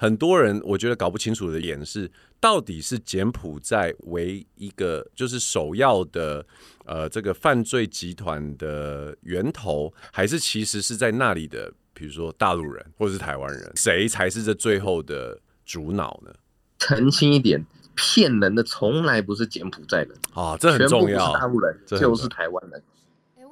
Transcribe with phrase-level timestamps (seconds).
[0.00, 2.10] 很多人我觉得搞不清楚的点是，
[2.40, 6.42] 到底是柬埔寨为一个就是首要的
[6.86, 16.32] 呃这个犯罪集团的源头，还是其实是在那里的，比如说大陆人或者是台湾人， 谁才是这最后的主脑呢？
[16.78, 17.62] 澄清一点，
[17.94, 21.26] 骗人的从来不是柬埔寨人啊，这很重要。
[21.26, 22.82] 是大陆人就是台湾人。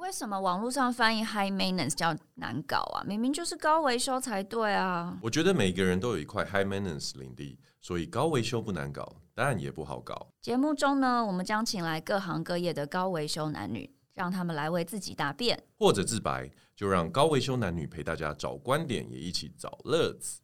[0.09, 3.05] 为什么网络上翻译 high maintenance 叫难搞啊？
[3.05, 5.15] 明明就是高维修才对啊！
[5.21, 10.31] 我觉得每个人都有一块 high maintenance 领地，所以高维修不难搞，但也不好搞。
[10.41, 20.41] 节目中呢，我们将请来各行各业的高维修男女，让他们来为自己答辩，或者自白，就让高维修男女陪大家找观点，也一起找乐子。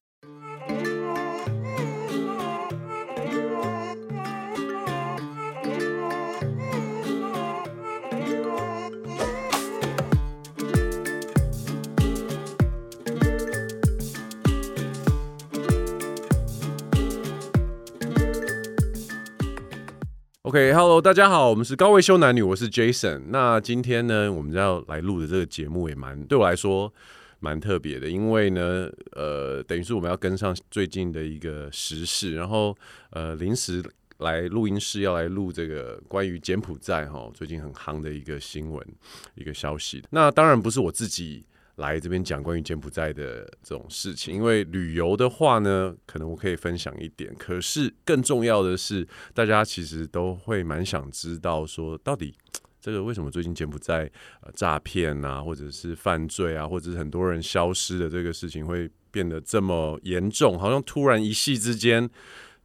[20.46, 23.20] OK，Hello，大家好，我们是高维修男女，我是 Jason。
[23.30, 26.94] 那今天呢，我们要来录的这个节目也蛮对我来说
[27.40, 32.78] 蛮特别的，因为呢，呃，等于是我们要跟上最近的一个时事，然后
[33.10, 33.84] 呃，临时
[34.20, 38.88] 来录音室要来录这个关于柬埔寨哈最近很夯的一个新闻
[39.34, 40.04] 一个消息。
[40.12, 41.44] 那当然不是我自己。
[41.76, 47.34] 来这边讲关于柬埔寨的这种事情，因为旅游的话呢，可能我可以分享一点。
[47.38, 52.34] 可是更重要的是，大家其实都会蛮想知道说，到底
[52.80, 54.10] 这个为什么最近柬埔寨
[54.42, 60.58] 呃诈骗啊，或者是犯罪啊，或者是很多人消失的这个事情会变得这么严重？
[60.58, 62.10] 好像突然一夕之间，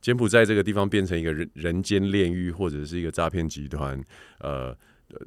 [0.01, 4.01] 柬埔寨这个地方变成一个人人间炼狱，或者是一个诈骗集团，
[4.39, 4.77] 呃。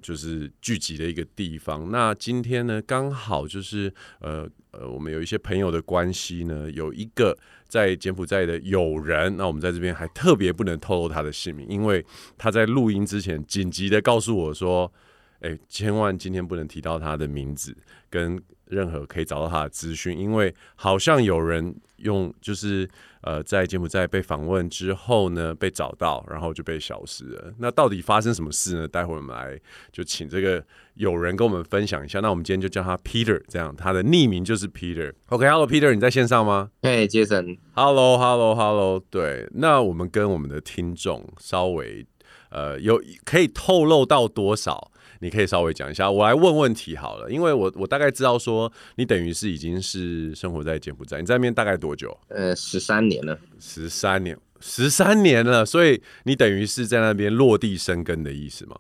[0.02, 1.89] 就是聚集的一个地方。
[1.92, 9.36] 那今天呢，刚好就是呃呃，我们有一些朋友的关系呢，有一个在柬埔寨的友人。
[9.38, 12.06] 那我们在这边还特别不能透露他的姓名，因为
[12.38, 14.92] 他在录音之前紧急的告诉我说
[15.42, 17.75] ：“哎，千万今天不能提到他的名字
[18.09, 18.41] 跟
[18.73, 22.89] 任何可以找到他的资讯，因为好像有人用就是。”
[23.23, 27.53] 呃，在柬埔寨被访问之后呢，被找到，然后就被消失了。
[27.57, 28.85] 那到底发生什么事呢？
[28.85, 29.57] 待会我们来
[29.94, 30.61] 就请这个
[30.95, 32.19] 有人跟我们分享一下。
[32.19, 35.13] 那我们今天就叫他 Peter，这样他的匿名就是 Peter。
[35.28, 36.72] OK，Hello，Peter，你在线上吗？
[36.81, 37.59] 嘿，Jason。
[37.75, 39.01] Hello，Hello，Hello。
[39.09, 42.05] 对，那我们跟我们的听众稍微
[42.50, 44.91] 呃，有可以透露到多少？
[45.23, 52.16] 你可以稍微讲一下，我来问问题好了，因为我我大概知道说你等于是已经是生活在柬埔寨，你在那边大概多久？
[52.28, 58.75] 呃，十三年了，十三年，十三年了，所以你等于是在那边落地生根的意思吗？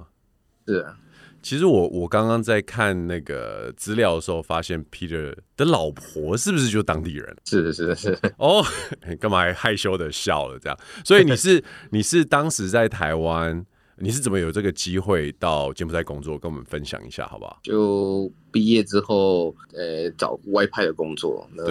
[0.67, 0.97] 是啊，
[1.41, 7.33] 其实我我刚刚在看那个资料的时候，发现 Peter 的老婆是不是就当地人？
[7.45, 8.33] 是的，是的，是的。
[8.37, 8.61] 哦，
[9.17, 10.77] 干嘛还害羞的笑了这样？
[11.05, 13.65] 所以你是 你是当时在台湾。
[13.97, 16.37] 你是怎么有这个机会到柬埔寨工作？
[16.37, 17.59] 跟我们分享一下好不好？
[17.63, 21.47] 就毕业之后，呃，找外派的工作。
[21.53, 21.63] 那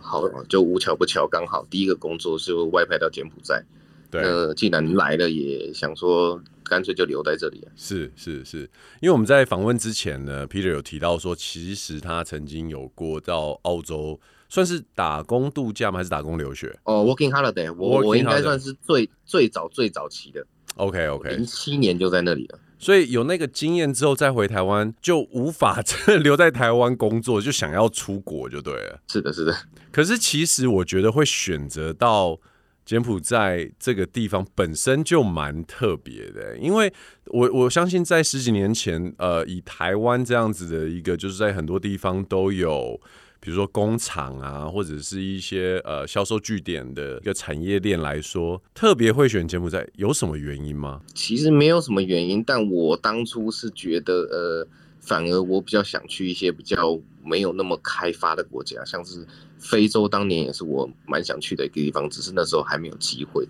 [0.00, 3.62] 好，就无巧不巧，刚好第一个工作是外派到柬埔寨。
[4.10, 7.66] 对，那既然来了，也想说干脆就留在这里。
[7.74, 8.60] 是是是，
[9.00, 15.98] 因为我们在访问之前呢，Peter 有提到说，其实他曾经有过到澳洲，算是打工度假吗？
[15.98, 16.78] 还是打工留学？
[16.84, 20.46] 哦，Working Holiday，我我应该算是最最早最早期的。
[20.76, 25.82] OK OK，零七年就在那里了，所以有那个经验之后再回台湾，就无法
[26.22, 29.00] 留在台湾工作，就想要出国就对了。
[29.08, 29.56] 是的，是的。
[29.92, 32.38] 可是其实我觉得会选择到
[32.84, 36.92] 柬埔寨这个地方本身就蛮特别的，因为
[37.26, 43.00] 我我相信在十几年前，呃，以台湾这样子的一个，就是在很多地方都有。
[43.44, 51.02] 比如说工厂啊，或者是一些呃销售据点的一个产业链来说，特别会选柬埔寨，有什么原因吗？
[51.14, 54.66] 其实没有什么原因，但我当初是觉得，呃，
[54.98, 59.26] 反而我比较想去一些比较没有那么开发的国家，像是
[59.58, 63.46] 非洲，当年也是我蛮想去的一个地方，只是那时候还没有机会。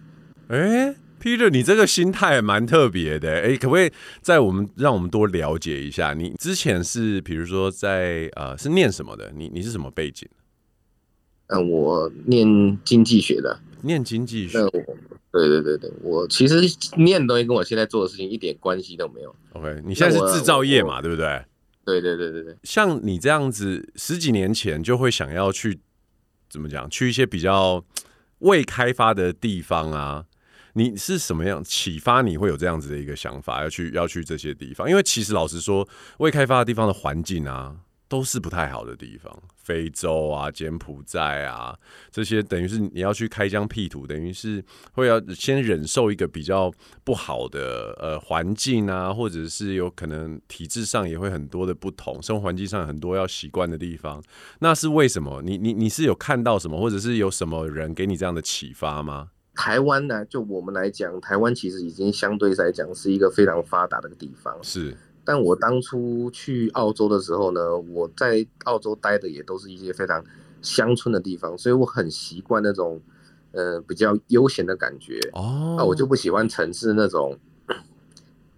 [0.48, 0.92] 欸
[1.24, 3.90] Peter，你这个心态蛮特别的，哎，可不可以
[4.20, 6.12] 在我们让我们多了解一下？
[6.12, 9.32] 你之前是比如说在呃是念什么的？
[9.34, 10.28] 你你是什么背景？
[11.46, 14.58] 嗯、呃，我念经济学的，念经济学。
[15.32, 16.60] 对对对对，我其实
[16.98, 19.34] 念的东西跟我现在做的事情一点关系都没有。
[19.54, 21.42] OK，你现在是制造业嘛，对不对？
[21.86, 22.54] 对对对对对。
[22.64, 25.80] 像你这样子，十几年前就会想要去
[26.50, 26.88] 怎么讲？
[26.90, 27.82] 去一些比较
[28.40, 30.26] 未开发的地方啊。
[30.74, 34.88] 你是什么样启发你会有这样子的一个想法，要去要去这些地方？
[34.88, 35.88] 因为其实老实说，
[36.18, 37.76] 未开发的地方的环境啊，
[38.08, 41.76] 都是不太好的地方，非洲啊、柬埔寨啊
[42.10, 46.72] 这些，等于是你要去开疆辟土，等于是会要先忍受一个比较
[47.04, 54.22] 不好的呃环境啊，或者是有可能体制上也会很多的不同，生活环境上很多要习惯的地方。
[54.58, 55.40] 那是为什么？
[55.42, 59.30] 你你你是有看到什么，或者是有什么人给你这样的启发吗？
[59.54, 64.56] 台湾呢，就我们来讲，台湾其实已经相对来讲是一个非常发达的地方。
[64.62, 64.96] 是。
[65.26, 70.22] 但我当初去澳洲的时候呢，我在澳洲待的也都是一些非常
[70.60, 73.00] 乡村的地方，所以我很习惯那种
[73.52, 75.18] 呃比较悠闲的感觉。
[75.32, 77.38] 哦，啊，我就不喜欢城市那种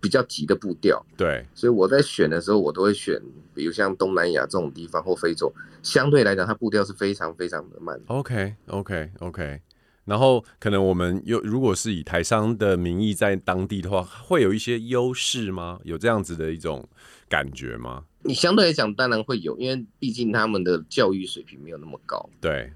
[0.00, 1.04] 比较急的步调。
[1.16, 3.22] 对，所以我在选的时候，我都会选，
[3.54, 5.52] 比如像东南亚这种地方或非洲，
[5.84, 8.00] 相对来讲，它步调是非常非常的慢。
[8.08, 8.56] OK，OK，OK。
[8.66, 9.60] Okay, okay, okay.
[10.06, 15.78] 然后可能我们有，如果是以台商的名义在当地的话，会有一些优势吗？
[15.84, 16.88] 有这样子的一种
[17.28, 18.04] 感觉吗？
[18.22, 22.30] 你相对来讲当然会有，因为毕竟他们的教育水平没有那么高。
[22.40, 22.72] 对，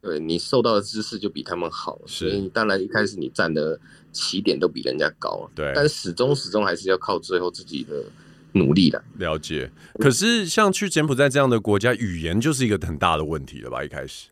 [0.00, 3.80] 对你受到的知识就比他们好，所以当然一开始你站的
[4.12, 5.50] 起点都比人家高。
[5.54, 8.04] 对，但始终始终还是要靠最后自己的
[8.52, 9.02] 努力的。
[9.16, 9.70] 了解。
[9.98, 13.82] 可是像去柬埔寨这样的国家，语言就是一个很大的问题了吧？
[13.82, 14.28] 一开始。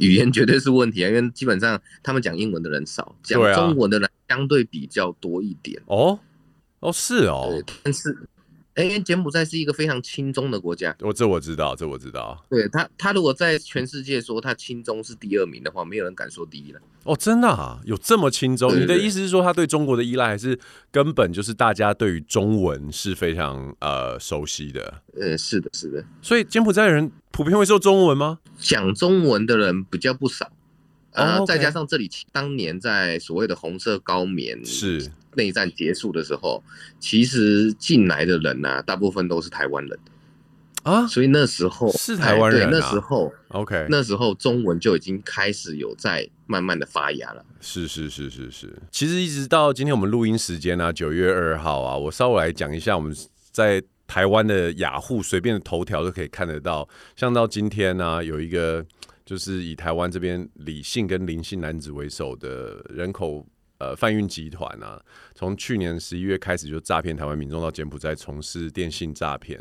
[0.00, 5.80] 语言绝对是问题啊，因为基本上他们讲英文的人少，讲中文的人相对比较多一点。
[5.86, 6.18] 哦，
[6.80, 8.16] 哦，是哦，但是。
[8.84, 12.44] 因为柬埔寨是一个非常亲中的国家，我这我知道，这我知道。
[12.48, 16.80] 对他，他如果在全世界说他亲中是第二名的话，没有人敢说第一了。
[17.04, 18.78] 哦，真的啊，有这么亲中？
[18.78, 20.58] 你的意思是说他对中国的依赖，还是
[20.90, 25.02] 根本就是大家对于中文是非常呃熟悉的？
[25.18, 26.04] 呃，是的，是的。
[26.20, 28.38] 所以柬埔寨人普遍会说中文吗？
[28.58, 30.50] 讲中文的人比较不少。
[31.12, 36.62] 啊、呃，再加上这里当年在所谓的红色高棉是内战结束的时候，
[36.98, 39.98] 其实进来的人呢、啊，大部分都是台湾人。
[40.82, 47.44] 啊，所以那时候是台湾人、啊，那时候 OK，那时候中文就已经开始有在慢慢的发芽了。
[47.60, 53.14] 是是是是是，其实一直到今天我们录音时间呢、啊，九月二号啊，我稍微来讲一下，我们
[53.52, 58.84] 在台湾的雅虎随便的头条都可以看得到，像到今天呢、啊，有一个。
[59.22, 63.46] 就是以台湾这边李姓跟林姓男子为首的人口
[63.80, 65.02] 呃贩运集团啊，
[65.34, 69.60] 从去年十一月开始就诈骗台湾民众到柬埔寨从事电信诈骗，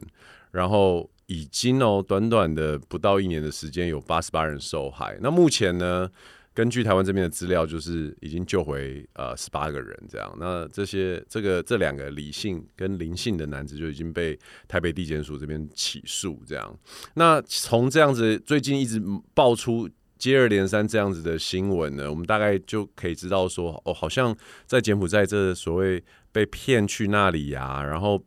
[0.51, 5.17] 然后已经哦短短的不到一年的时间，有八十八人受害。
[5.21, 6.07] 那目前呢？
[6.51, 10.35] 根据台湾这边的资料，就是已经救回呃十八个人这样。
[10.37, 14.37] 那这些这个这两个李姓跟林姓的男子就已经被
[14.67, 16.77] 台北地检署这边起诉这样。
[17.13, 19.01] 那从这样子最近一直
[19.33, 19.87] 爆出
[20.19, 24.35] 接二连三这样子的新闻呢，我们大概就可以知道说，哦，好像
[24.67, 28.23] 在柬埔寨这所谓被骗去那里呀、然后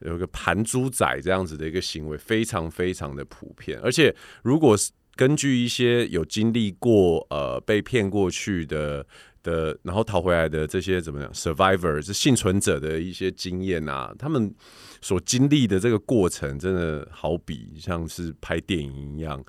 [0.00, 3.78] 有个盘猪仔这样子的一个行为，非常非常的普遍。
[3.80, 4.12] 而且
[4.42, 9.06] 如果是根据一些有经历过呃被骗过去的
[9.44, 14.52] 的，然后逃回来的这些怎么样 survivor 是幸存者的一些经验啊，他们
[15.00, 19.44] 所经历的这个过程，真的好比像是拍电影一样，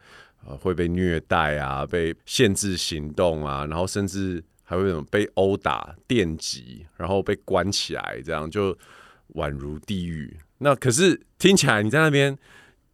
[0.45, 8.77] 呃会被虐待啊，被限制行动啊，然后甚至还会有被殴打、电击，然后被关起来，这样就
[9.33, 10.37] 宛如地狱。
[10.59, 12.37] 那可是听起来你在那边。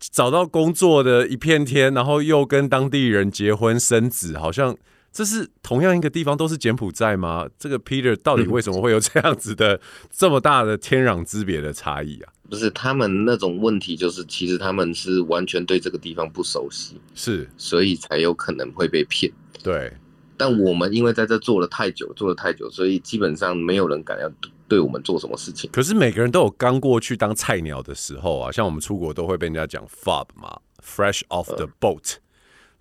[0.09, 4.75] 找到工作的一片天，然后又跟当地人结婚生子，好像
[5.11, 7.47] 这是同样一个地方，都是柬埔寨吗？
[7.57, 12.31] 这个 Peter 到底为什么会有这样子的 这么大的天壤之别的差异啊？
[12.49, 19.31] 不是他们那种问题，就是其实他们是完全对这个地方不熟悉，是，所以才有可能会被骗。
[19.63, 19.91] 对，
[20.37, 24.31] 但我们因为在这做了太久，做了太久，所以基本上没有人敢要。
[24.67, 25.69] 对我们做什么事情？
[25.69, 32.19] 可是每个人都有刚过去当菜鸟的时候啊，像我们出国都会被人家讲 FOB 嘛，Fresh off the boat，、呃、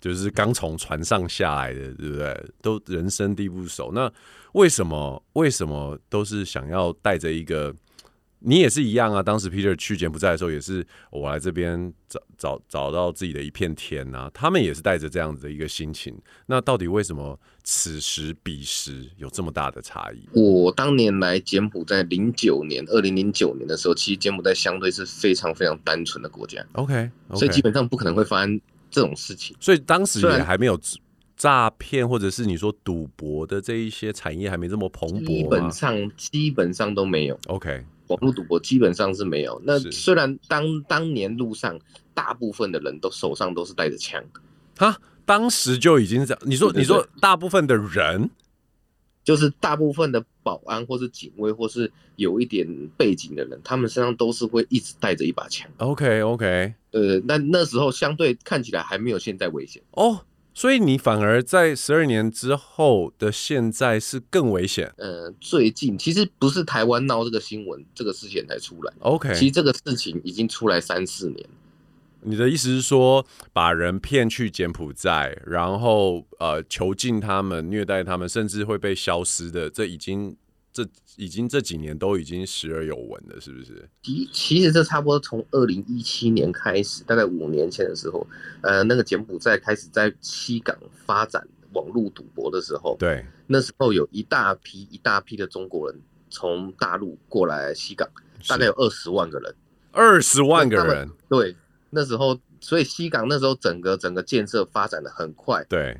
[0.01, 2.45] 就是刚从船上下来的，对不对？
[2.61, 3.91] 都人生地不熟。
[3.93, 4.11] 那
[4.53, 5.23] 为什么？
[5.33, 7.73] 为什么都是想要带着一个？
[8.43, 9.21] 你也是一样啊！
[9.21, 14.31] 当时 Peter 去柬埔寨的时候，也是我来这边找找找到自己的一片天呐、啊。
[14.33, 16.19] 他们也是带着这样子的一个心情。
[16.47, 20.27] 那到底为什么此时彼时有这么大的差异？
[20.33, 26.65] 我当年来柬埔寨，零九年，二零零九年的时候，其实柬埔寨相对是非常非常单纯的国家。
[26.71, 27.37] OK，, okay.
[27.37, 28.59] 所以基本上不可能会发生
[28.91, 29.55] 这种事情。
[29.59, 30.79] 所以当时也还没有
[31.35, 35.25] 诈骗或者是你说赌博的这一些产业还没这么蓬勃。
[35.25, 37.39] 基本上基本上都没有。
[37.47, 37.83] OK。
[38.07, 39.61] 网络赌博基本上是没有。
[39.65, 41.79] 那虽然当当年路上
[42.13, 44.21] 大部分的人都手上都是带着枪，
[44.77, 46.43] 哈，当时就已经这样。
[46.45, 48.29] 你说，你说大部分的人
[49.23, 55.69] 就是大部分的保安或是警卫或是有一点背景的人，他们身上都是会一直带着一把枪。
[55.77, 60.21] OK OK，呃，那那时候相对看起来还没有现在危险哦，
[60.53, 64.91] 所以你反而在十二年之后的现在是更危险。
[64.97, 68.93] 呃，最近其实不是台湾闹这个新闻，这个事情才出来。
[68.99, 71.47] OK，其实这个事情已经出来三四年。
[72.23, 80.37] 你的意思是说，把人骗去柬埔寨，然后呃囚禁他们、虐待他们，甚至会被消失的，这已经
[80.71, 80.87] 这
[81.17, 83.89] 已经这几年都已经时而有闻了，是不是？
[84.03, 88.25] 其其实这差不多从二零一七年开始，大概五年前的时候，
[88.61, 95.99] 呃，那个柬埔寨开始在西港发展网络赌博的时候，对，那时候有一大批一大批的中国人
[96.29, 98.07] 从大陆过来西港，
[98.47, 99.55] 大概有二十万个人，
[99.91, 101.55] 二十万个人，对。
[101.93, 105.99] 那时候，所以西港那时候整个整个建设发展的很快，对。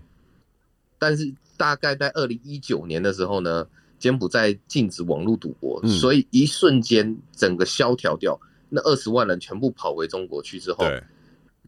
[0.97, 3.67] 但是大概在二零一九年的时候呢，
[3.99, 10.85] 柬埔寨禁止网络赌博，嗯，所以一瞬间整个萧条掉，那二十万人全部跑回中国去之后，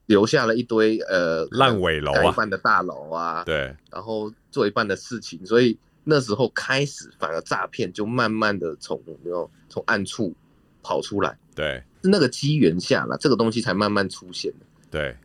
[0.06, 10.34] 留下了一堆呃烂尾楼啊，盖一半的大楼啊，对，然后做一半的事情，所以那时候开始反而诈骗就慢慢的从有从暗处
[10.82, 11.84] 跑出来，对。
[12.04, 14.66] 那个机缘下了，这个东西才慢慢出现的。
[14.92, 15.16] 对，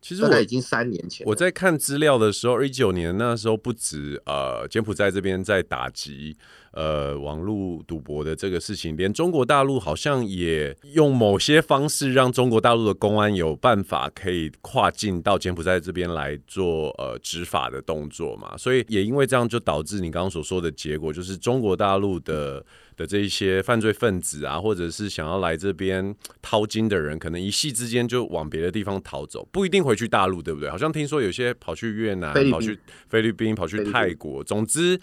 [0.00, 6.36] 其实我已经三年前，我在看资料的时候，一九年那时候不止呃柬埔寨这边在打击
[6.72, 18.56] 呃网络赌博的这个事情，连中国大陆好像也用某些方式让中国大陆的公安有办法可以跨境到柬埔寨这边来做呃执法的动作嘛。
[18.56, 22.64] 所以也因为这样，就导致你刚刚所说的结果，就是中国大陆的。
[22.94, 30.68] 的这一些犯罪分子啊，或者是想要来这边淘金的人，可能一夕之间就往别的地方逃走，不一定回去大陆，对不对？
[30.68, 35.00] 好像听说有些跑去越南、跑去菲律宾、跑去泰国，总之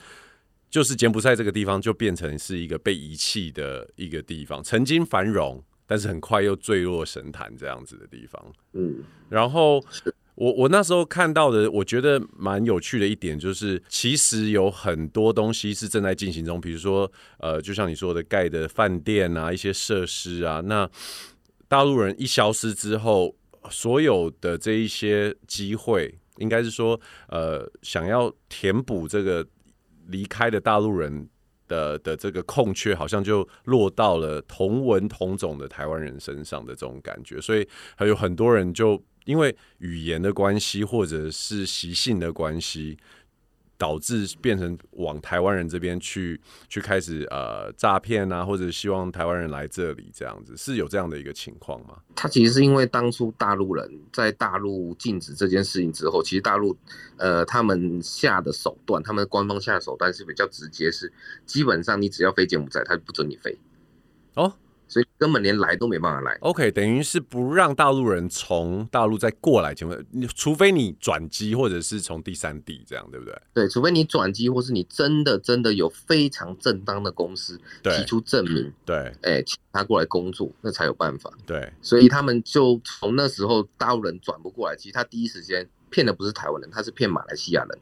[0.69, 8.53] 就是柬埔寨这个地方就变成是一个被遗弃的一个地方，曾经繁荣，但是很快又坠落神坛这样子的地方。
[8.73, 9.83] 嗯，然后。
[10.35, 20.89] 我我那时候看到的，我觉得蛮有趣的一点就是，其实有很多东西是正在进行中，比如说，呃，就像你说的，盖的饭店啊，一些设施啊，那
[21.67, 23.35] 大陆人一消失之后，
[23.69, 26.97] 所有的这一些机会，应该是说，
[27.27, 29.45] 呃，想要填补这个
[30.09, 31.29] 离开的大陆人
[31.67, 39.01] 的的这个空缺，好像就落到了同文同种的台湾人身上的这种感觉，所以还有很多人就。
[39.25, 42.97] 因为语言的关系，或者是习性的关系，
[43.79, 51.97] 导致变成往台湾人这边去，去开始呃诈骗啊，或者希望台湾人来这里这样子，是有这样的一个情况吗？
[52.13, 56.77] 他其实是因为当初大陆人在大陆禁止这件事情之后，其实大陆
[57.15, 61.11] 呃他们下的手段，他们官方下的手段是比较直接，是
[61.45, 63.57] 基本上你只要飞柬埔寨，他就不准你飞。
[64.35, 64.53] 哦。
[64.89, 66.35] 所以根本连来都没办法来。
[66.41, 70.05] OK，等于是不让大陆人从大陆再过来，请问，
[70.35, 73.41] 除非你转机或者是从第三地这样，对不对？
[73.53, 81.31] 对，除非你转机，或是你真的真的有非常正当的公司提出证明，对，哎、欸，请他过来工作，那才有办法。
[81.45, 87.79] 对，所以他们就从那时候大陆人转不过来，其实他第一时间骗的不是台湾人，他是骗马来西亚人，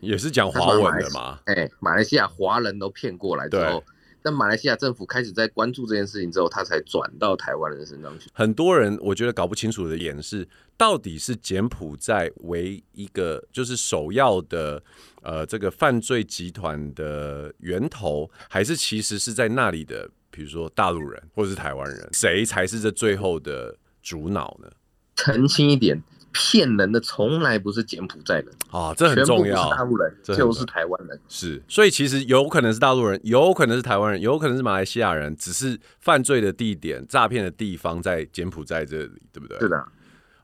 [0.00, 1.40] 也是讲华文的嘛？
[1.46, 3.82] 哎、欸，马来西亚华人都骗过来之后。
[4.26, 8.28] 但马来西亚政府开始在关注这件事情之后，他才转到台湾人身上去。
[8.32, 10.44] 很多人我觉得搞不清楚的点是，
[10.76, 14.82] 到底是柬埔寨为一个就是首要的
[15.22, 24.68] 呃这个犯罪集团的源头，还是其实是在那里的，比如说大陆人或者是台湾人，谁才是这最后的主脑呢？
[25.14, 26.02] 澄清一点。
[26.38, 29.70] 骗人的从来不是柬埔寨人啊，这很重要。
[29.70, 39.58] 大陆人就是台湾人，是，所以其实有可能是大陆人，有可能是台湾人，有可能是马来西亚人，只是犯罪的地点、诈骗的地方在柬埔寨这里，对不对？
[39.58, 39.82] 是的。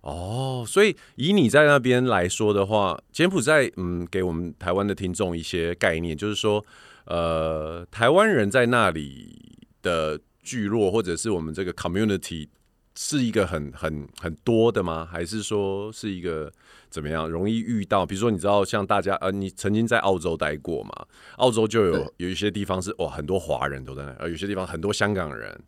[0.01, 6.65] 哦，所以以你在那边来说的话，柬埔寨，嗯，给我们台湾的听众一些概念，就是说，
[7.05, 12.49] 呃，台湾人在那里的聚落，或者是我们这个 community。
[12.95, 15.07] 是一个很很很多的吗？
[15.11, 16.53] 还是说是一个
[16.91, 18.05] 怎么样容易遇到？
[18.05, 21.07] 比如说，你知道像大家呃，你曾经在澳洲待过嘛？
[21.37, 25.59] 澳洲就有有一些地方是哇，很多华人都在那，而有些地方很多香港人。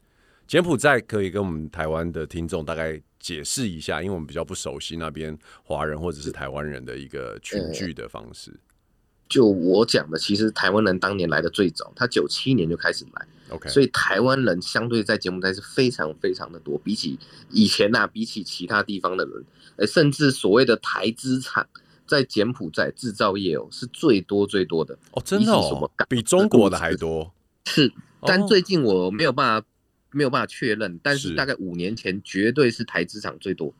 [0.47, 8.53] 柬埔寨可以跟我们台湾的听众大概解释一下，因为我们比较不熟悉那边华人或者是台湾人的一个群聚的方式。
[9.27, 13.27] 就我讲的，其实台湾人当年来的最早，他九七年就开始来。
[13.69, 17.19] 所以台湾人相对在柬埔寨是非常非常的多，比起
[17.51, 19.45] 以前呐、啊，比起其他地方的人，
[19.77, 21.67] 呃甚至所谓的台资厂，
[22.07, 27.33] 在柬埔寨制造业哦是最多最多的哦，真的哦，比中国的还多。
[27.67, 27.93] 是，
[28.23, 29.67] 但最近我没有办法
[30.11, 33.75] 没有办法确认，但是大概五年前绝对是台资厂最多，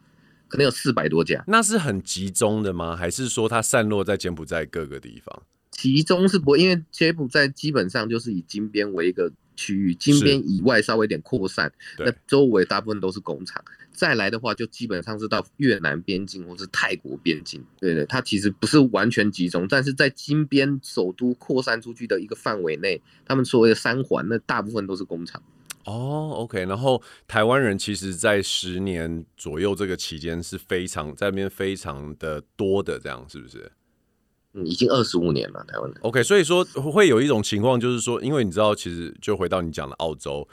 [0.49, 1.45] 可能有四百多家。
[1.47, 2.97] 那是很集中的吗？
[2.97, 5.43] 还是说它散落在柬埔寨各个地方？
[5.71, 13.65] 集中是不会，因为柬埔寨基本上就是以金边为一个区域，金边以外稍微有点扩散，那周围大部分都是工厂。
[13.93, 17.65] 再来的话，就基本上是到越南边境或是泰国边境。
[17.79, 25.41] 对对，它其实不是完全集中，但是在金边首都扩散出去的一个范围内，他们所谓的三环，那大部分都是工厂。
[25.85, 26.65] 哦，OK。
[26.65, 33.71] 然后台湾人其实，在十年左右这个期间是非常在那边非常的多的，这样是不是？
[34.65, 36.01] 已经二十五年了，台湾的。
[36.03, 40.49] OK，所以说会有一种情况，就是说，因为你知道，其实就回到你讲的澳洲，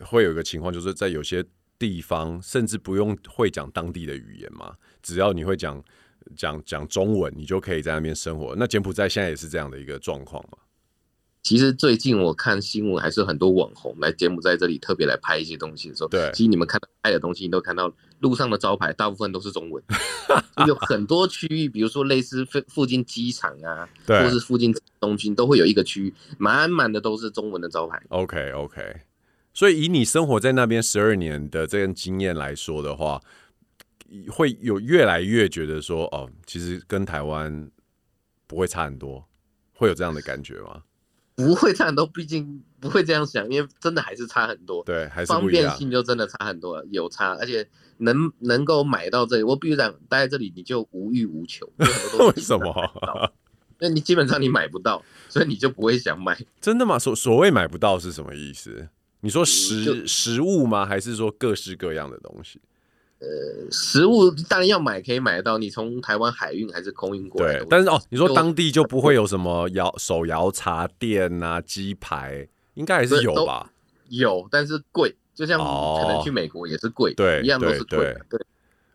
[0.00, 1.44] 会有一个情况，就是在有些。
[1.76, 5.82] 地方甚至不用会讲当地的语言嘛，只要你会讲
[6.36, 8.54] 讲讲中文，你就可以在那边生活。
[8.56, 10.58] 那柬埔寨现在也是这样的一个状况嘛？
[11.44, 19.84] 其实最近我看新闻，还是很多网红来柬埔寨这里特别来拍一些东西的时候，对，其实你们看到拍的东西，你都看到路上的招牌大部分都是中文，
[20.66, 28.02] 有很多区域，比如说类似附附近机场啊， 对，或是附近东京，都会有一个区域满满的都是中文的招牌。
[28.08, 28.96] OK OK。
[29.52, 33.20] 所以，以你生活在那边十二年的这个经验来说的话，
[34.28, 37.70] 会有越来越觉得说，哦，其实跟台湾
[38.46, 39.28] 不会差很多，
[39.74, 40.82] 会有这样的感觉吗？
[41.36, 44.82] 不会差很多，毕竟不会这样想，因为真的还是差很多。
[44.84, 51.68] 对，还是方便性就真的差很多，有差，而且能能够买到这里，我必须讲待在这里，你就无欲无求。
[51.78, 52.72] 为什么？
[53.80, 56.38] 那你基本上你买不到，所以你就不会想买。
[56.60, 56.98] 真的吗？
[56.98, 58.88] 所所谓买不到是什么意思？
[59.20, 60.86] 你说食食物吗？
[60.86, 62.60] 还是说各式各样的东西？
[63.24, 65.56] 呃，食物当然要买，可以买得到。
[65.56, 67.54] 你从台湾海运还是空运过来？
[67.58, 73.70] 对，但是哦，你说当地就不会有什么摇手摇茶店啊、鸡排，应该还是有吧？
[74.08, 78.14] 有，但是贵，就像可能去美国也是贵，对，一样都是贵。
[78.28, 78.38] 对，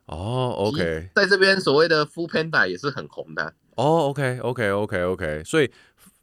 [0.06, 3.54] 哦，OK，在这边所谓的 Foodpanda 也是很红的。
[3.76, 5.72] 哦，OK，OK，OK，OK，所以。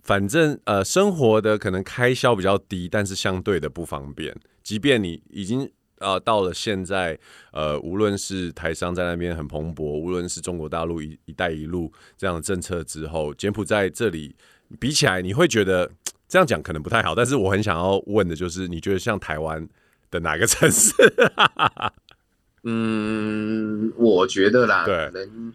[0.03, 4.33] 反正呃，生活的可能开销比较低，但是相对的不方便。
[4.63, 7.19] 即便你已经呃到了现在，
[7.53, 14.37] 呃，无论是台商在那边很蓬勃，无论是中国大陆一“一带一路”这样的政策之后，柬埔寨这里
[14.79, 15.91] 比起来，你会觉得
[16.29, 17.15] 这样讲可能不太好。
[17.15, 19.67] 但是我很想要问的就是，你觉得像台湾
[20.11, 20.93] 的哪个城市？
[22.69, 25.55] 嗯，我觉得啦，对，能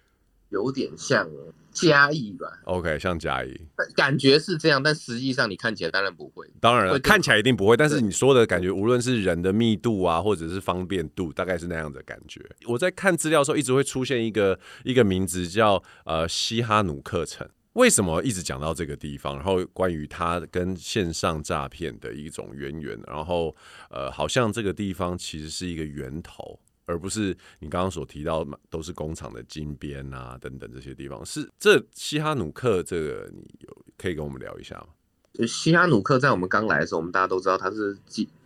[0.51, 1.27] 有点像。
[1.73, 3.57] 嘉义吧，OK，像嘉义，
[3.95, 7.77] 感觉是这样，但实际上你看起来当然不会，当然了，看起来一定不会。
[7.77, 12.41] 但是你说的感觉，无论是人的密度啊，或者是方便度，大概是那样的感觉。
[12.67, 19.37] 我在看资料的时候，一直会出现一个一个名字叫呃西哈努克城，为什么一直讲到这个地方？
[19.37, 23.55] 然后关于它跟线上诈骗的一种渊源，然后
[23.89, 26.59] 呃，好像这个地方其实是一个源头。
[26.85, 34.87] 而不是你刚刚所提到的都是工厂的金边啊等等这些地方，是这西哈努克这个你有可以跟我们聊一下吗？
[35.33, 37.97] 就西哈努克在我们刚来的时候，我们大家都知道它是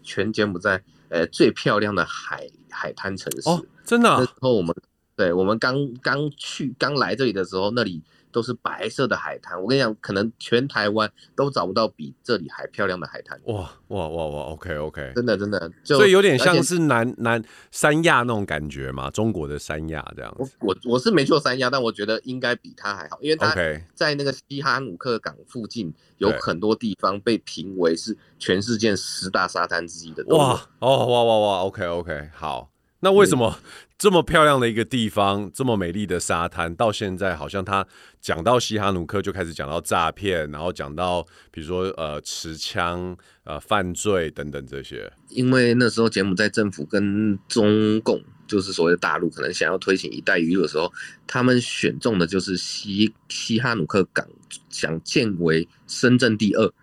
[0.04, 4.18] 全柬埔寨呃最漂亮的海海滩城市哦，真的、啊。
[4.20, 4.76] 那时候我们
[5.16, 8.04] 对我们刚刚去刚来这里的时候，那里。
[8.36, 13.40] 都是白色的海滩，我跟你讲，可能全台湾都找不到比这里还漂亮的海滩。
[13.46, 20.58] 哇哇哇哇！OK OK，真的真的，所以有点像是南南三亚那种感觉嘛，中国的三亚这样子。
[20.60, 23.56] 我我我是没去三亚，但我觉得应该比它还好，因为它
[23.94, 30.26] 在那个西哈努克港附近有很多地方被评为是全世界十大沙滩之一的。
[30.36, 32.70] 哇哦哇哇哇！OK OK，好。
[33.02, 33.56] 那为什么
[33.98, 37.88] 这么漂亮的一个地方，这么美丽的沙滩，到现在好像他
[38.20, 45.12] 讲到西哈努克就开始讲到诈骗，然后讲到比如说呃持枪呃犯罪等等这些？
[45.30, 50.92] 因为那时候柬埔寨政府跟中共就是所谓的大陆，可能想要推行“一带一路”的时候，
[51.26, 54.28] 他们选中的就是西西哈努克港，
[54.70, 56.74] 想建为深圳第二.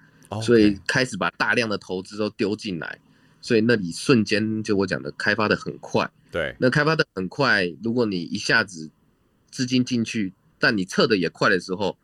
[0.40, 2.98] 所以开始把大量的投资都丢进来。
[3.42, 7.66] 所以那里瞬间就我讲的开发的很快，对，那开发的很快。
[7.82, 8.88] 如果你一下子
[9.50, 11.98] 资金进去，但你撤的也快的时候，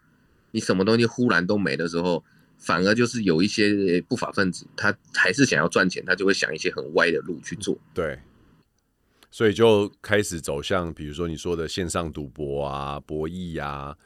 [0.51, 2.25] 你什么东西忽然都没的时候，
[2.59, 7.79] 反而就是有一些不法分子，他还是想要赚钱，他就会想一些很歪的路去做。
[7.95, 8.19] 对，
[9.31, 13.97] 所以就开始走向，比如说你说的线上赌博啊、博弈啊，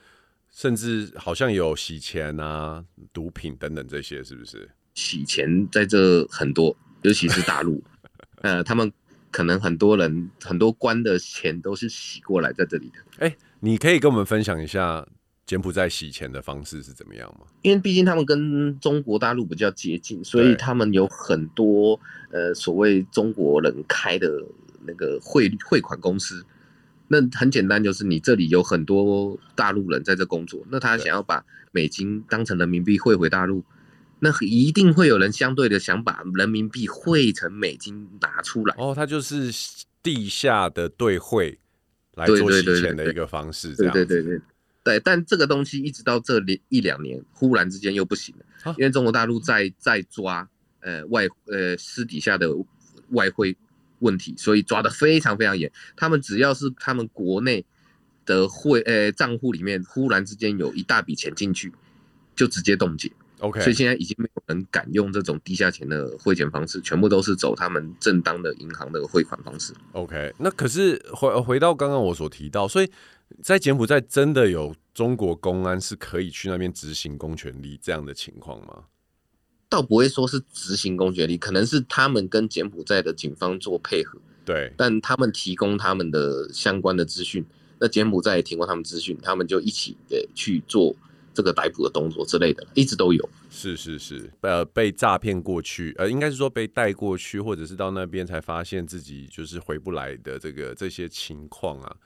[0.50, 4.68] 甚至好像有洗钱啊、毒品等等这些，是不是？
[4.92, 6.76] 洗钱在这很多。
[7.02, 7.82] 尤其是大陆，
[8.42, 8.90] 呃，他们
[9.30, 12.94] 可能很多人很多官的钱都是洗过来在这里的。
[13.18, 15.06] 哎、欸，你可以跟我们分享一下
[15.44, 17.46] 柬埔寨洗钱的方式是怎么样吗？
[17.62, 21.98] 因为毕竟他们跟中国大陆比较接近，所以他们有很多
[22.30, 24.28] 呃所谓中国人开的
[24.86, 26.44] 那个汇汇款公司。
[27.08, 33.62] 那很简单，就是你这里有很多大陆人在这工作，那他想要把美金当成人民币汇回大陆，
[34.22, 38.74] 那一定会有人相对的想把人民币汇成美金拿出来。
[38.78, 39.50] 哦，他就是
[40.00, 41.58] 地下的兑汇
[42.14, 43.74] 来做洗钱的一个方式。
[43.74, 44.40] 对对对对，
[44.84, 50.48] 对，但这个东西一直到这里一两年，忽然之间又不行了，因为中国大陆在在抓
[50.80, 52.48] 呃外呃私底下的
[53.10, 53.56] 外汇。
[54.02, 55.70] 问题，所以抓的非常非常严。
[55.94, 57.64] 他们只要是他们国内
[58.26, 61.72] 的汇呃账户里面忽然之间有一大笔钱进去，
[62.34, 63.12] 就直接冻结。
[63.42, 69.74] OK，所以现在已经没有人敢用这种地下钱的汇钱方式，全部都是走他们正当的银行的汇款方式。
[69.92, 72.88] OK，那可是回回到刚刚我所提到，所以
[73.42, 78.84] 在柬埔寨真的有中国公安是可以去那边执行公权力这样的情况吗？
[79.68, 87.42] 倒不会说是执行公权力，可能是他们跟柬埔寨的警方做配合，对，但他们提供他们的相关的资讯，
[87.80, 90.94] 那柬埔寨也提供他们资讯，他们就一起的去做
[91.34, 93.28] 这个逮捕的动作之类的，一直都有。
[93.50, 101.96] 是是是，呃，被诈骗过去，呃，应该是说被带过去，或者是到那边才发现自己就是回不来的这个这些情况啊，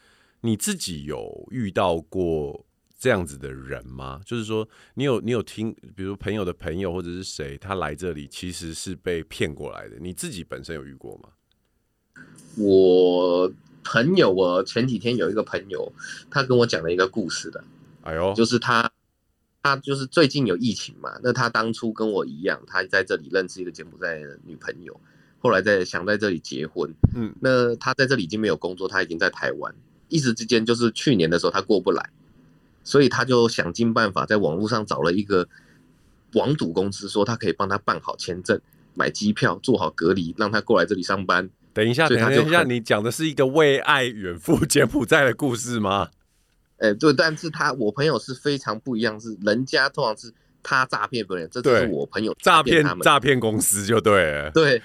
[0.40, 2.64] 你自己有遇到过？
[2.98, 4.22] 这样子的人吗？
[4.24, 9.96] 就是说，你有你有听，比如朋友的朋友或者是谁，他来这里其实是被骗过来的。
[10.00, 11.28] 你自己本身有遇过吗？
[12.56, 13.52] 我
[13.84, 15.92] 朋友，我前几天有一个朋友，
[16.30, 17.62] 他跟我讲了一个故事的。
[18.00, 18.90] 哎呦，就是他，
[19.66, 25.00] 他就是最近有疫情嘛，那他当初跟我一样，他在这里认识一个柬埔寨的女朋友，
[25.40, 26.94] 后来在想在这里结婚。
[27.14, 29.74] 嗯，那他在这里已经没有工作，他已经在台湾，
[30.08, 32.10] 一时之间就是去年的时候他过不来。
[32.84, 35.48] 所以他就想尽办法在网络上找了一个
[36.34, 38.60] 网赌公司，说他可以帮他办好签证、
[38.94, 41.50] 买机票、做好隔离，让他过来这里上班。
[41.74, 46.10] 等一下，等一下，你讲的是一个为爱远赴 柬埔寨的故事吗？
[46.78, 50.32] 哎，对，但是他我朋友是非常不一样，是人家通常是。
[50.68, 54.50] 他诈骗别人，这就是我朋友诈骗他们诈骗公司就对了。
[54.50, 54.82] 对，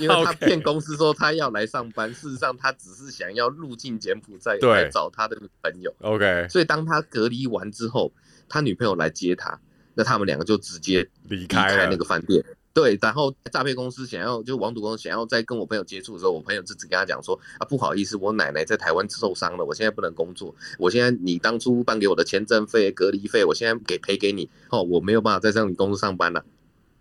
[0.00, 5.94] 因为他 骗公司说他要来上班，事实上他只是想要入境柬埔寨来找他的女朋友。
[6.00, 8.12] OK，所以当他隔离完之后，
[8.48, 9.56] 他女朋友来接他，
[9.94, 12.44] 那他们两个就直接离开那个饭店。
[12.74, 26.42] 对，然后诈骗公司想要，就网赌公司想要再跟我朋友接触的时候，我朋友就只跟他讲说啊，不好意思，我奶奶在台湾受伤了，我现在不能工作，我现在你当初办给我的签证费、隔离费，我现在给赔给你，哦，我没有办法在这里公司上班了，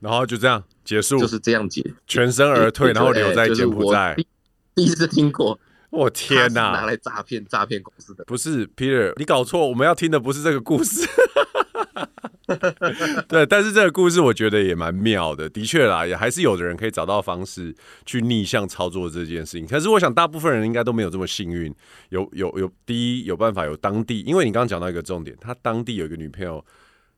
[0.02, 4.16] 然后就这样结束，就是这样结，全身而退，然后留在柬埔寨。
[4.76, 5.58] 第一次听过，
[5.90, 11.08] 我天哪，拿来诈骗诈骗公司的，不是 Peter，你搞错，我们要听的不是这个故事。
[13.28, 17.76] 对，但是这个故事我觉得也蛮妙的，的确啦，也还是有的人可以找到方式
[18.06, 19.68] 去逆向操作这件事情。
[19.68, 21.74] 可是我想大部分人应该都没有这么幸运，
[22.10, 26.64] 有有有，第一有办法有当地，因为你刚刚讲到一个重点，他当地有一个女朋友，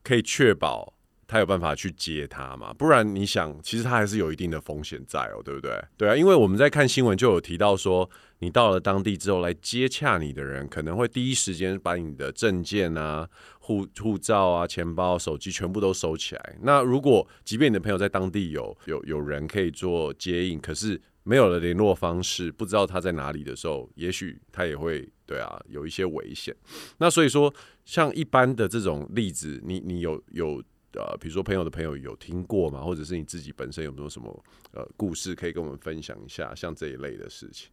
[0.04, 0.94] 可以确保
[1.28, 5.72] 他有办法去接他嘛，不然你想，其实他还是有一定的风险在哦，对不对？
[5.98, 8.08] 对啊，因为我们在看新闻就有提到说，
[8.40, 13.28] 你到了当地之后来接洽你的人，可能会第一时间把你的证件啊。
[13.66, 16.58] 护护照啊、钱包、手机全部都收起来。
[16.62, 26.54] 那如果即便你的朋友在当地有有有人可以做接应，可是没有了联络方式，不知道他在哪里的时候，也许他也会对啊有一些危险。
[26.98, 27.54] 那所以说，
[27.86, 30.62] 像一般的这种例子，你你有有
[30.96, 32.82] 呃，比如说朋友的朋友有听过吗？
[32.82, 36.54] 或者是你自己本身有没有什么呃故事可以跟我们分享一下？
[36.54, 37.72] 像这一类的事情，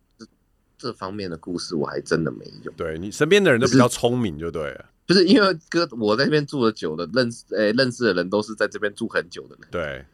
[0.81, 2.73] 这这方面的故事我还真的没有。
[2.73, 4.87] 对你身边的人都比较聪明，就对了。
[5.07, 10.05] 就是因为哥我在这边住的久了，认识诶、欸、认识的人都是在这边住很久的人，对，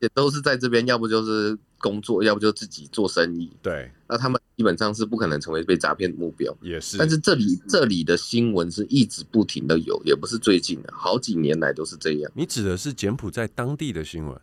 [0.00, 3.90] 也都是在这边，要不就是工作，要不就自己做生意，对。
[4.08, 6.98] 那他们基本上是不可能成为被诈骗的目标，也是。
[6.98, 12.32] 但是这里这里的新闻是一直不停的有，也不是最近的，好几年来都是这样。
[12.34, 14.40] 你指的是柬埔寨当地的新闻？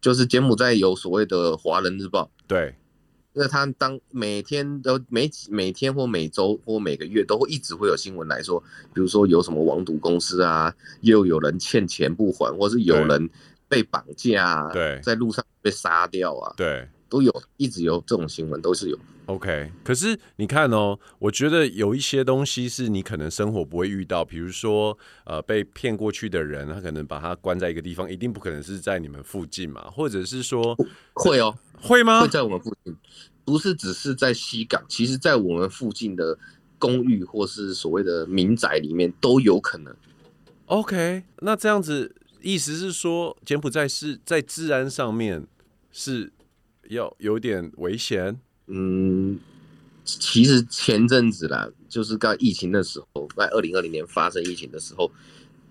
[0.00, 2.76] 就是柬埔寨有所谓的《华人日报》，对。
[3.38, 8.58] 那他当每天都每每天或每周或每个月都会一直会有新闻来说，
[8.94, 13.28] 比如说有什么网赌公司啊，又有人欠钱不还，或是有人
[13.68, 18.98] 被绑架啊，对，在路上被杀掉啊，对，都有，一直有这种新闻都是有。
[19.26, 30.76] OK，可是你看哦，我觉得有一些东西是你可能生活不会遇到，比如说呃被骗过去的人，他可能把他关在一个地方，一定不可能是在你们附近嘛，或者是说
[31.14, 31.56] 会哦。
[31.78, 32.22] 会吗？
[32.22, 32.96] 会在我们附近，
[33.44, 36.38] 不是只是在西港，其实在我们附近的
[36.78, 39.94] 公寓或是所谓的民宅里面都有可能。
[40.64, 45.46] OK，那这样子意思是说，柬埔寨是在治安上面
[45.92, 46.32] 是
[46.88, 48.38] 要有点危险？
[48.66, 49.38] 嗯，
[50.04, 55.10] 其实前阵子啦，就是刚疫情的时候，在二零二零年发生疫情的时候，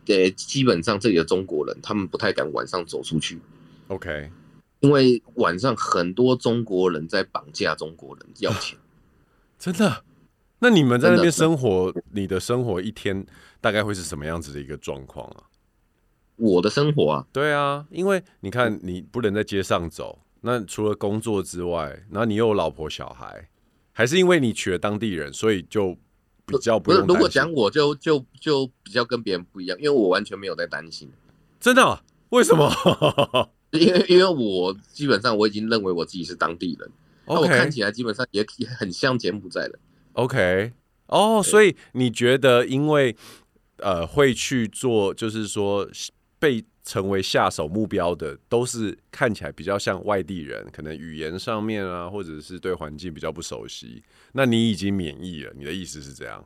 [0.08, 3.40] 呃，基本上这里的中国人他们不太敢晚上走出去。
[3.88, 4.32] OK，
[4.80, 8.78] 因为晚上很多中国人在绑架中国人要钱。
[9.60, 10.04] 真的？
[10.60, 13.26] 那你们在那边生活，你的生活一天
[13.60, 15.44] 大概会是什么样子的一个状况啊？
[16.38, 23.50] 我的生活啊，对啊，因为你看你不能在街上走，那除了工作之外，然后你又有老婆小孩，
[23.92, 25.98] 还是因为你娶了当地人，所以就
[26.46, 27.16] 比较不用担心。
[27.16, 31.12] 如果讲我就就就比较跟别人不一样，因为我完全没有在担心。
[31.60, 32.04] 真的啊？
[32.30, 32.72] 为什么？
[33.72, 36.90] 因为因为我基本上我已经认为我自己是当地人，
[37.26, 39.80] 那.我看起来基本上也也很像柬埔寨人。
[40.14, 40.72] OK，
[41.08, 43.16] 哦，所以你觉得因为
[43.78, 45.90] 呃会去做，就是说
[46.38, 54.04] 被成为下手目标的，都是看起来比较像外地人，可能语言上面啊，或者是对环境比较不熟悉。
[54.34, 56.46] 那你已经免疫了，你的意思是这样？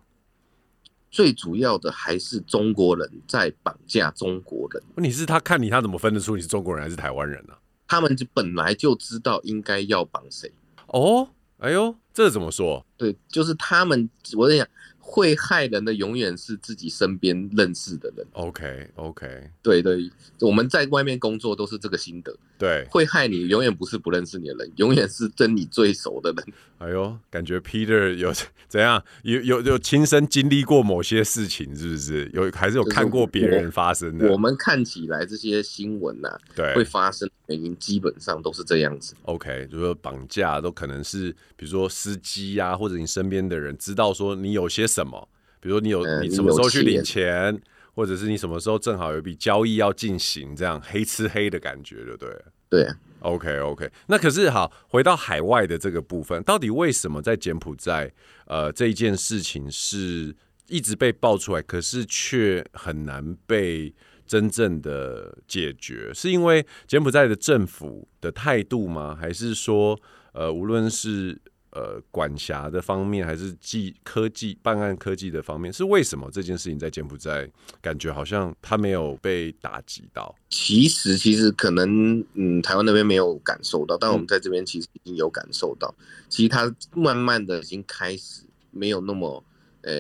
[1.12, 4.82] 最主要的还是中国人在绑架中国人。
[4.96, 7.54] 问题是他看你，他怎么分得出你是中国人还是台湾人呢？
[7.54, 7.60] 啊？
[7.88, 10.52] 他们就本来就知道应该要绑谁。
[10.88, 12.86] 哦，哎呦，这怎么说？
[12.96, 14.66] 对，就是他们，我在想。
[15.12, 18.24] 会害人的永远是自己身边认识的人。
[18.34, 20.08] OK OK，对对，
[20.40, 22.32] 我们在外面工作都是这个心得。
[22.60, 26.46] 对，会害你永远不是不认识你的人，永远是跟你最熟的人。
[26.78, 28.32] 哎呦，感觉 Peter 有
[28.68, 29.04] 怎样？
[29.24, 32.30] 有有有亲身经历过某些事情，是不是？
[32.34, 34.28] 有还是有看过别人发生的？
[34.28, 39.16] 我，我们看起来这些新闻呐、啊，对，会发生的原因基本上都是这样子。
[39.24, 47.62] OK，就是说绑架都可能是，比如说司机呀、啊，或者你身边的人知道说你有些什么，比如说你有你什么时候去领钱，嗯、
[47.96, 52.42] 或者是你什么时候正好有一笔交易要进行，这样黑吃黑的感觉，对不对？
[52.70, 52.88] 对。
[53.22, 58.10] OK OK，那可是好，回到海外的这个部分，到底为什么在柬埔寨，
[58.46, 60.34] 呃，这一件事情是
[60.68, 63.94] 一直被爆出来，可是却很难被
[64.26, 66.14] 真正的解决？
[66.14, 69.14] 是因为柬埔寨的政府的态度吗？
[69.20, 70.00] 还是说，
[70.32, 71.38] 呃，无论是
[71.72, 77.48] 呃，管辖的方面，还是技科技办案科技的方面，是为什么这件事情在柬埔寨
[77.80, 80.36] 感觉好像他没有被打击到？
[80.50, 85.94] 其实，其实可能，嗯，台湾那边没有感受到，但我们在这边其实已经有感受到。
[86.00, 89.44] 嗯、其实他慢慢的已经开始没有那么
[89.84, 89.94] 呃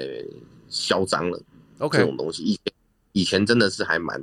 [0.69, 1.39] 嚣张了。
[1.77, 2.73] OK，这种东西以前
[3.12, 4.19] 以前真的是还蛮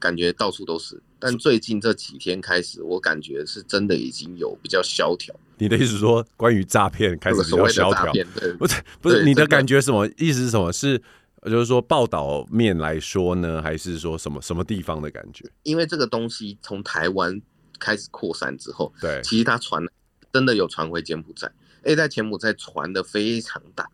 [0.00, 5.32] 感觉到处都是，但最近这几天开始，我感觉是真的已经有比较萧条。
[5.58, 8.10] 你的意思是说，关于诈骗开始比较萧条？
[8.58, 10.44] 不是，不是，你的感觉什么意思？
[10.44, 10.72] 是什么？
[10.72, 11.00] 是
[11.44, 15.44] 就是说报道面来说呢，还是说什么什么地方的感觉？
[15.62, 17.40] 因为这个东西从台湾
[17.78, 19.84] 开始扩散之后，对，其实它传
[20.32, 21.50] 真的有传回柬埔寨，
[21.82, 23.88] 哎，在柬埔寨传的非常大。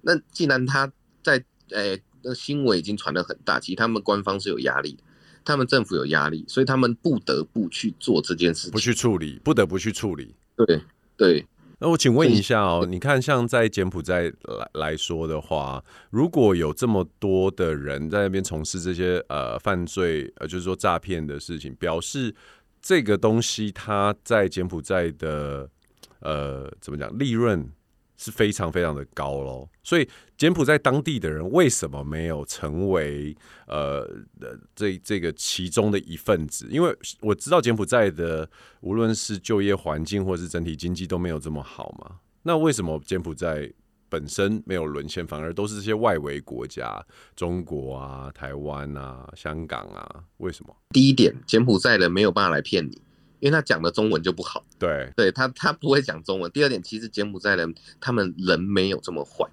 [0.00, 5.02] 那既然他在诶，那新闻已经传的很大，其实他们官方是有压力的，
[5.48, 10.34] 他们政府有压力，所以他们不得不去做这件事情，不去处理，不得不去处理。
[10.54, 10.78] 对
[11.16, 11.46] 对，
[11.78, 22.34] 那我请问一下哦，你看像在柬埔寨来来说的话，如果有这么多的人在那边从事这些呃犯罪呃，就是说诈骗的事情，表示
[22.82, 25.66] 这个东西它在柬埔寨的
[26.20, 27.66] 呃怎么讲利润？
[28.18, 33.34] 是非常非常的高喽，所以柬埔寨当地的人为什么没有成为
[33.66, 34.06] 呃
[34.74, 36.66] 这这个其中的一份子？
[36.68, 38.50] 因为我知道柬埔寨的
[38.80, 43.72] 无论是就业环境或是整体经济都没有这么好嘛，那为什么柬埔寨
[44.08, 47.00] 本身没有沦陷，反而都是这些外围国家，
[47.36, 50.24] 中国啊、台湾啊、香港啊？
[50.38, 50.74] 为什么？
[50.90, 53.00] 第一点，柬埔寨人没有办法来骗你。
[53.40, 56.50] 因为他讲的中文就不好，对，对他他不会讲中文。
[56.50, 59.48] 第二点，其实柬埔寨人他们人没有这么坏，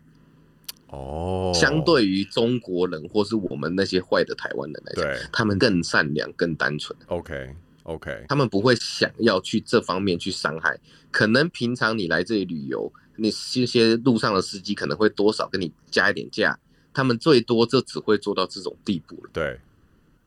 [0.87, 6.97] 哦，相对于中国人或是我们那些坏的台湾人来讲，他们更善良、更单纯。
[7.07, 10.79] OK OK，他们不会想要去这方面去伤害。
[11.11, 16.57] 可能平常你来这里旅游，你这些路上的司机可能会多少跟你加一点价，
[16.91, 19.29] 他们最多就只会做到这种地步了。
[19.31, 19.59] 对，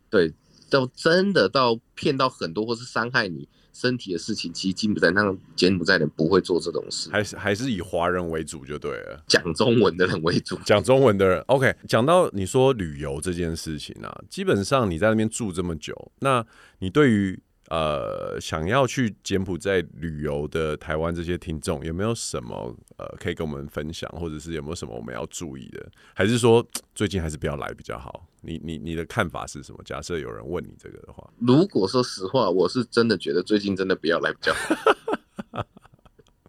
[0.08, 0.32] 对。
[0.70, 11.40] 到真的到骗到很多或是伤害你身体的事情，其实柬埔寨那柬埔寨人不会做这种事，还是还是以华人为主就对了，讲中文的人为主， 讲中文的人。
[11.46, 16.44] OK，讲到你说旅游这件事情啊，基本上你在那边住这么久，那
[16.80, 25.86] 你对于呃想要去柬埔寨旅游的台湾这些听众，有没有什么呃可以跟我们分享，或者是有没有什么我们要注意的？
[26.14, 28.26] 还是说最近还是不要来比较好？
[28.40, 29.80] 你你你的看法是什么？
[29.84, 35.66] 假设有人问你这个的话，如果说实话，我是真的觉得最近真的不要来比较好。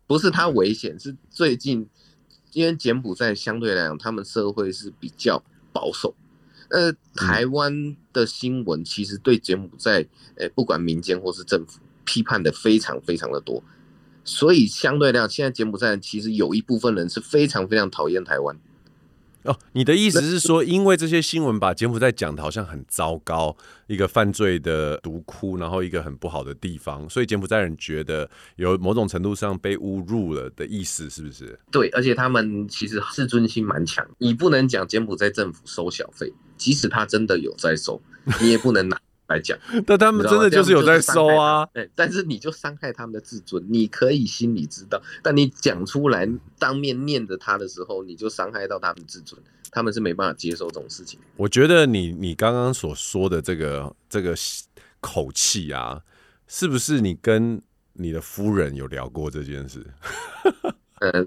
[0.06, 1.88] 不是它危险，是最近
[2.54, 6.16] 因为柬埔寨相对来讲，他们社会是比较保守。
[6.70, 10.06] 呃，台湾的新闻其实对柬埔寨，
[10.36, 13.64] 呃，不管民间或是政府，批判的非常非常的多，
[14.24, 18.56] 所以相对来讲，现在柬埔寨其实有一部分人是非常非常讨厌台湾。
[19.44, 23.56] 哦，你的意思是说，因为这些新闻把柬埔寨讲的好像很糟糕，
[23.88, 31.58] 一个犯罪的毒窟，然后一个很不好的地方，所以柬埔寨人觉得有某种程度上被侮辱了的意思，是不是？
[31.72, 38.00] 对，而且他们其实自尊心蛮强，你不能讲柬埔寨政府收小费，即使他真的有在收，
[38.40, 39.02] 你也不能拿。
[39.30, 51.20] 来讲，但他们真的就是有在收啊，对，但是你就伤害他们的自尊，你可以心里知道，但你讲出来当面念着他的时候，你就伤害到他们自尊，他们是没办法接受这种事情。
[51.36, 54.34] 我觉得你你刚刚所说的这个这个
[55.00, 56.02] 口气啊，
[56.48, 57.62] 是不是你跟
[57.94, 59.86] 你的夫人有聊过这件事？
[61.00, 61.26] 呃，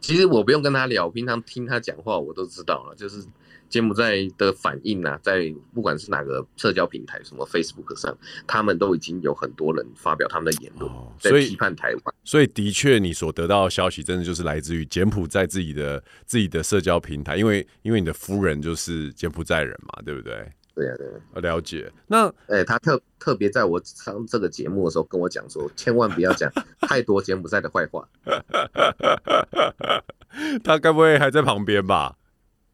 [0.00, 3.24] 其实我不用跟他聊，平常听他讲话我都知道了，就是。
[3.70, 12.14] 柬埔寨的反应啊，在不管是哪个社交平台，什么 Facebook 上，他们都已经有很多人发表他们的言论，在批判台湾。
[12.24, 20.50] 所以的确，你所得到的消息，真的就是来自于柬埔寨自己的自己的社交平台，因为因为你的夫人就是柬埔寨人嘛，对不对？
[20.74, 21.40] 对呀、啊，对、啊。
[21.40, 21.92] 了解。
[22.06, 28.08] 那，哎、欸，他特特别在我上这个节目的时候跟我讲说，千万不要讲太多柬埔寨的坏话。
[30.62, 32.16] 他该不会还在旁边吧？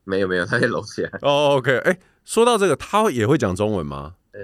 [0.05, 1.03] 没有没有，他在楼下。
[1.23, 4.15] 哦、oh,，OK，哎、欸，说到这个，他也会讲中文吗？
[4.33, 4.41] 呃，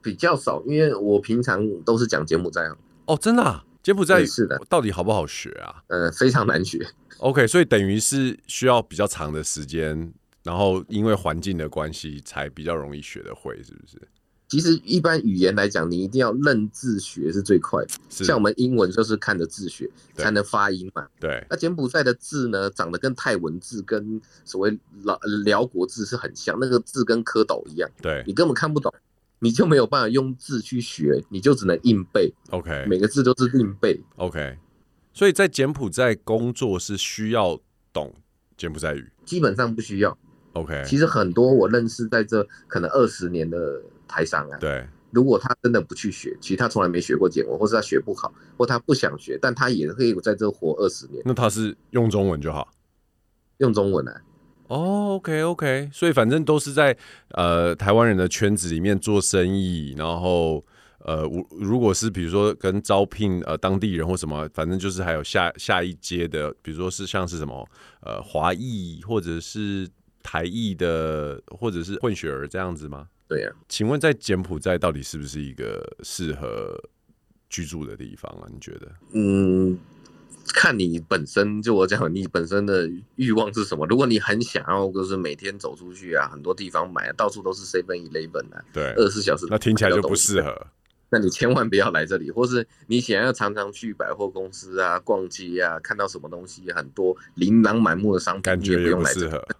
[0.00, 2.62] 比较少，因为我平常都是讲柬埔寨。
[3.06, 3.64] 哦，真的、啊？
[3.82, 5.82] 柬埔寨是的，到底好不好学啊？
[5.88, 6.86] 呃，非常难学。
[7.18, 14.00] OK，所以等于是需要比较长的时间，然后因为环境的关系，才比较容易学得会，是不是？
[14.48, 17.90] 其实一般语言来讲，你一定要认字学是最快的。
[18.10, 21.08] 像我们英文就是看着字学才能发音嘛。
[21.18, 21.42] 对。
[21.48, 27.90] 那柬埔寨的字呢，长得跟泰文字跟所谓辽辽国字是很像，那个字跟蝌蚪一样。
[28.02, 28.22] 对。
[28.26, 28.92] 你根本看不懂，
[29.38, 32.30] 你就没有办法用字去学，你就只能硬背。
[32.50, 32.84] OK。
[32.86, 33.98] 每个字都是硬背。
[34.16, 34.58] OK。
[35.14, 37.58] 所以在柬埔寨工作是需要
[37.90, 38.12] 懂
[38.58, 39.10] 柬埔寨语？
[39.24, 40.18] 基本上不需要。
[40.54, 40.82] OK。
[40.86, 43.82] 其实很多我认识在这可能二十年的。
[44.08, 51.22] 台商啊，对，如果他真的不去学，其实他从来没学过简文，或是他学不好，或他不想学，但他也可以在这活二十年。
[51.24, 52.68] 那他是用中文就好，
[53.56, 54.20] 用中文啊。
[54.66, 56.94] 哦，OK OK，所以反正都是在
[57.30, 60.62] 呃台湾人的圈子里面做生意，然后
[60.98, 61.22] 呃，
[61.58, 67.66] 如果是比如说跟招聘呃当地人或什么，反正就是还有下下一阶的，比如说是像是什么
[68.02, 69.88] 呃华裔或者是
[70.22, 73.08] 台裔的，或者是混血儿这样子吗？
[73.28, 76.78] 对呀，请问在柬埔寨到底是不是一个适合
[77.48, 78.48] 居住的地方啊？
[78.52, 78.88] 你觉得？
[79.12, 79.78] 嗯，
[80.48, 83.86] 看你本身，就我讲，你本身的欲望是什么？
[83.86, 90.66] 如果你很想要，就是每天走出去啊，很多地方买，到处都是 Seven Eleven 啊，对，二十四小时，那听起来就不适合。
[91.08, 99.38] 那你千万不要来这里，或是你想要常常去百货公司啊、逛街啊，看到什么东西很多琳琅满目的商品，感觉也不适合。
[99.38, 99.54] 这里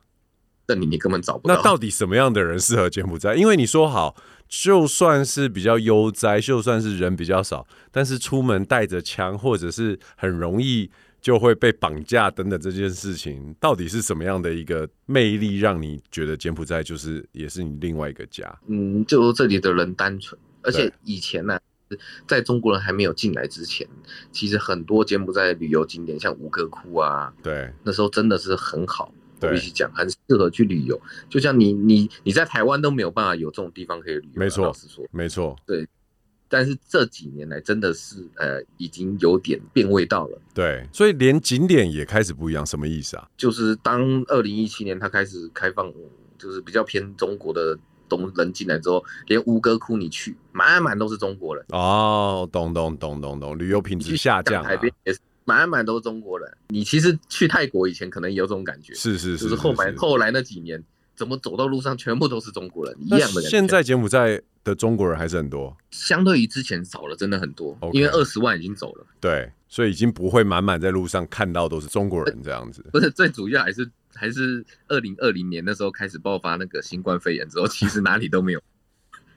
[0.68, 1.54] 你你根本找不到。
[1.54, 3.34] 那到底什么样的人适合柬埔寨？
[3.34, 4.16] 因为你说好，
[4.48, 18.58] 就算是比较悠哉，就算是人比较少，但是出门带着枪，或者是很容易就会被绑架等等这件事情，到底是什么样的一个魅力，让你觉得柬埔寨就是也是你另外一个家？
[18.66, 21.60] 嗯，就这里的人单纯，而且以前呢、啊，
[22.26, 23.86] 在中国人还没有进来之前，
[24.32, 29.12] 其实很多柬埔寨旅游景点，像吴哥窟啊，对，那时候真的是很好。
[29.42, 31.00] 我必须讲，很适合去旅游。
[31.28, 34.40] 就像你，你，你在台湾都没有办法有这种地方可以旅游。
[34.40, 34.74] 没错，
[35.10, 35.56] 没错。
[35.66, 35.86] 对，
[36.48, 40.38] 但是这几年来真的是呃，已经有点变味道了。
[40.54, 43.28] 对，所以连景点也开始不一样，什么意思啊？
[43.36, 45.92] 就是当二零一七年它开始开放，
[46.38, 47.78] 就是比较偏中国的
[48.08, 51.64] 东人进来之后，连吴哥窟你去，满满都是中国人。
[51.68, 54.68] 哦，懂懂懂懂懂，旅游品质下降啊。
[54.68, 55.18] 海边也是。
[55.44, 60.82] 满满都是中国人，你其实去泰国以前可能也有这种感觉，是是是，就是后来后来那几年，
[61.14, 63.50] 怎么走到路上全部都是中国人一样的人。
[63.50, 69.06] 现在柬埔寨的中国人还是很多，相对于之前少了，真的很多，okay, 因为二十万已经走了。
[69.20, 72.84] 对，所以已经不会满满在路上看到都是中国人这样子。
[72.92, 78.62] 不是，最主要还是还是二零二零年那时候开始爆发那个新冠肺炎之后，其实哪里都没有。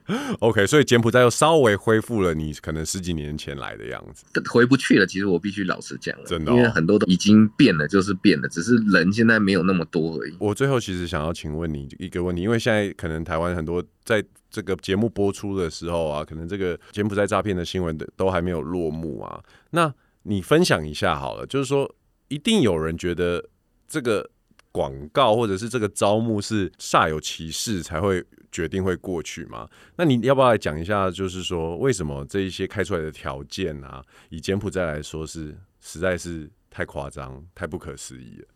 [0.40, 5.06] OK，所以柬埔寨又稍微恢复了你可能十几年前来的样子，回不去了。
[5.08, 10.36] 其实我必须老实讲了，真的、哦，因为很多都已经变了，就是变了，只是人现在没有那么多而已。
[10.40, 19.44] 我最后其实想要请问你一个问题，因为现在可能台湾很多在这个节目播出的时候啊，可能这个柬埔寨诈骗的新闻都还没有落幕啊。
[19.72, 19.92] 那
[20.22, 21.92] 你分享一下好了，就是说
[22.28, 23.44] 一定有人觉得
[23.88, 24.30] 这个
[24.72, 28.24] 广告或者是这个招募是煞有其事才会。
[28.56, 29.68] 决定会过去吗？
[29.98, 31.12] 那你要不要来讲一下？
[31.12, 38.48] 就是说，为什么这一些开出来的条件啊，以柬埔寨来说是实在是太夸张、太不可思议了。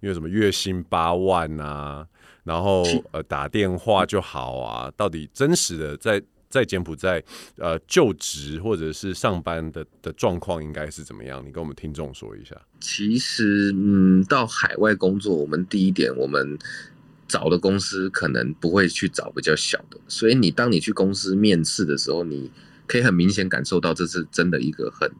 [0.00, 2.06] 因为什么月薪八万啊，
[2.44, 7.22] 然后呃打电话就好啊，到底真实的在在柬埔寨
[7.56, 11.42] 呃就职或者是上班的的状况应该是怎么样？
[11.42, 12.54] 你跟我们听众说一下。
[12.78, 16.58] 其实，嗯，到海外工作，我们第一点我们。
[17.28, 22.50] 找的公司可能不会去找比较小的，所以你当你去公司面试的时候，你
[22.86, 25.10] 可以很明显感受到这是真的一个很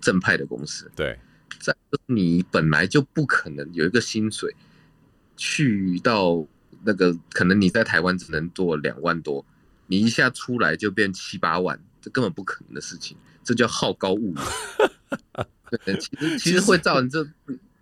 [0.00, 0.90] 正派的公司。
[0.94, 1.18] 对，
[1.58, 1.74] 在
[2.06, 4.54] 你本来就不可能有一个薪水
[5.36, 6.46] 去到
[6.84, 9.44] 那个，可能你在台湾只能做两万多，
[9.88, 14.44] 你一下出来就变七八万，这根本不可能的事情，这叫好高骛远。
[15.84, 17.26] 对，其实其实会造成这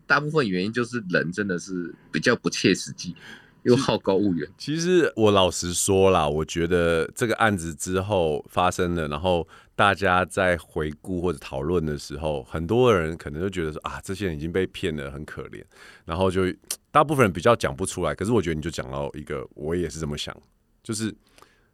[0.07, 3.15] 大部分原因就是人真的是比较不切实际。
[3.63, 4.49] 又好高骛远。
[4.59, 15.63] 其实我老实说啦，我觉得这个案子之后发生了，然后大家在回顾或者讨论的时候，很多人可能就觉得说啊，这些人已经被骗了，很可怜。
[16.05, 16.43] 然后就
[16.91, 18.15] 大部分人比较讲不出来。
[18.15, 20.37] 可是我觉得你就讲到一个，我也是这么想，
[20.83, 21.15] 就是。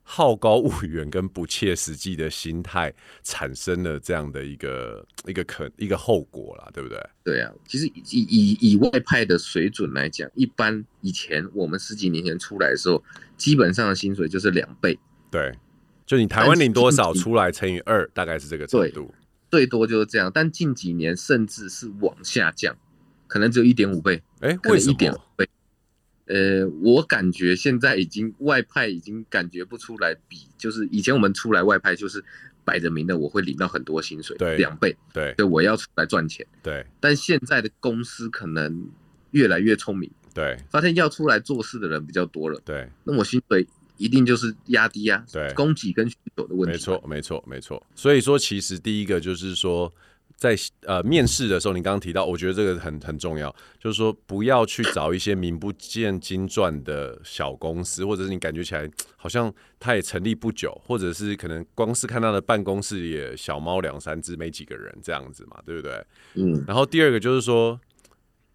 [0.09, 2.95] 好高骛远跟不切实际的心态，
[3.25, 6.97] 产生了这样的一个一个可一个后果啦，对不对？
[7.25, 13.03] 对啊，其实以以以外派的水准来讲，一般以前我们十几年前出来的时候，
[13.37, 14.97] 基本上的薪水就是两倍。
[15.29, 15.53] 对，
[16.07, 19.13] 就你台湾领多少出来乘以二，大概是这个程度。
[19.51, 22.77] 最多就是这样，但近几年甚至是往下降，
[23.27, 24.23] 可能只有一点五倍。
[24.39, 24.93] 哎、欸，为什么？
[24.93, 25.49] 一点五倍。
[26.27, 32.25] 呃，我感觉现在已经外派已经感觉不出来，比就是以前我们出来外派就是
[32.65, 36.85] 摆着明的，我会领到很多薪水，对，两倍，对，对，我要出来赚钱，对。
[36.99, 38.89] 但现在的公司可能
[39.31, 43.67] 越来越聪明，对，发现要出来做事的人比较多了，对，那我薪水
[43.97, 47.87] 一定就是压低啊，对，供给跟需求的问题，没错，没错，没错。
[47.95, 49.93] 所以说，其实第一个就是说。
[50.37, 66.05] 在呃面试的时候，你刚刚提到，我觉得这个很很重要，就是说不要去找一些名不见经传的小公司，或者是你感觉起来好像他也成立不久，或者是可能光是看他的办公室也小猫两三只，没几个人这样子嘛，对不对？
[66.35, 66.63] 嗯。
[66.67, 67.81] 然后第二个就是说，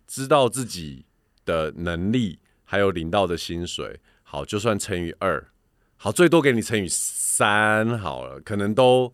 [0.05, 1.03] 知道自己
[1.45, 5.43] 的能力还有领到的薪水，好，就算乘以二，
[5.97, 9.11] 好，最多给你乘以三好了，可能都。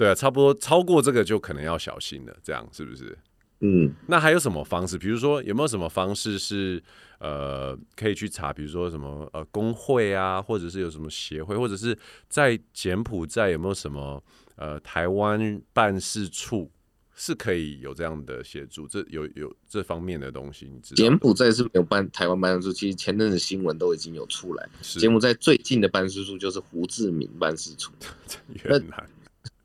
[0.00, 3.18] 对啊，差不多超过这个就可能要小心了，这样是不是？
[3.60, 4.96] 嗯，那还有什么方式？
[4.96, 6.82] 比如说有没有什么方式是
[7.18, 8.50] 呃可以去查？
[8.50, 11.94] 比如说什么呃工会啊，或者是有什么协会，或者是
[12.30, 14.24] 在柬埔寨有没有什么
[14.56, 16.70] 呃台湾办事处
[17.14, 18.88] 是可以有这样的协助？
[18.88, 20.96] 这有有这方面的东西，你知道？
[20.96, 24.66] 柬埔寨是没有办台湾办事处，其实前阵子新闻都已经有出来。
[24.80, 27.92] 柬埔寨最近的办事处就是胡志明办事处，
[28.64, 29.06] 原来。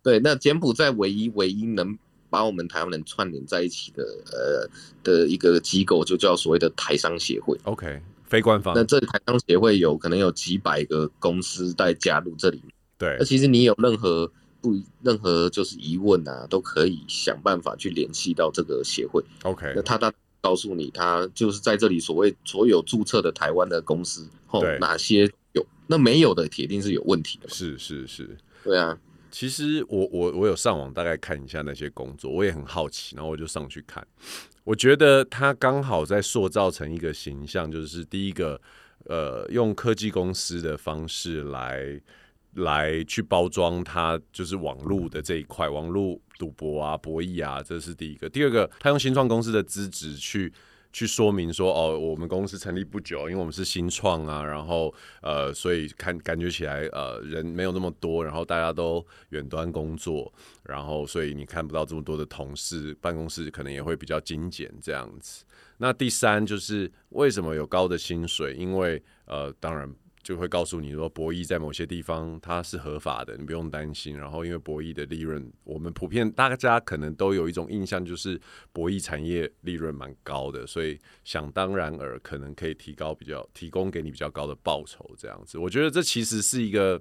[0.05, 1.97] 对，那柬埔寨唯一唯一能
[2.29, 4.69] 把我们台湾人串联在一起的，呃
[5.03, 7.59] 的一个机构，就叫所谓的台商协会。
[7.63, 8.75] OK，非官方。
[8.75, 12.61] 那这台商协会有可能有几百个公司在加入这里。
[12.99, 13.15] 对。
[13.17, 14.31] 那其实你有任何
[14.61, 19.23] 不任何就是疑问啊，都可以想办法去联系到这个协会。
[19.41, 19.73] OK。
[19.75, 27.49] 那他他告诉你，他就是在这里所谓所有注册的台湾的公司，哦，哪些有，那没有的铁定是有问题的。
[27.49, 28.37] 是是是。
[28.63, 28.95] 对啊。
[29.35, 34.01] 其实我我我有上网大概看一下那些工作，我也很好奇，然后我就上去看。
[34.63, 38.61] 我觉得他刚好在塑造成一个形象，就是第一个，
[39.09, 41.99] 呃，用科技公司的方式来
[42.53, 48.29] 来去包装他，就是网络的这一块，网络赌博啊、博弈啊，这是第一个。
[48.29, 50.53] 第二个，他用新创公司的资质去。
[50.95, 60.33] 去说明说哦，我们公司成立不久，因为我们是新创啊，然后呃，所以看感觉起来呃人没有那么多，然后大家都远端工作，
[60.63, 65.43] 然后所以你看不到这么多的同事，办公室可能也会比较精简这样子。
[65.79, 68.53] 那第三就是为什么有高的薪水？
[68.53, 69.93] 因为呃，当然。
[70.25, 74.17] 就会告诉你说，博弈在某些地方它是合法的，你不用担心。
[74.17, 78.41] 然后，因为博弈的利润，我们普遍大家可能都有一种印象，就是
[78.73, 85.59] 博弈产业利润蛮高的，所以想当然而可能可以提高比较提供给你比较高的报酬这样子。
[85.59, 86.99] 我觉得这其实是一个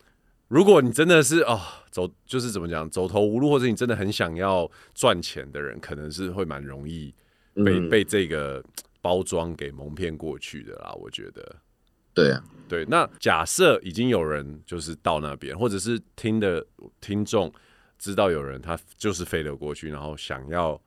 [0.48, 1.58] 如果你真的是哦
[1.90, 7.14] 走就是怎么讲走投无路，或者你真的很想要赚钱的人，可能是会蛮容易
[7.54, 8.62] 被、嗯、被这个
[9.00, 10.92] 包装给蒙骗过去的啦。
[10.92, 11.56] 我觉得，
[12.16, 12.84] 对啊，对。
[12.86, 16.66] 那假设已经有人就是到那边，或者是听的
[17.00, 17.52] 听众
[17.96, 20.80] 知道有人他就是飞了过去，然后想要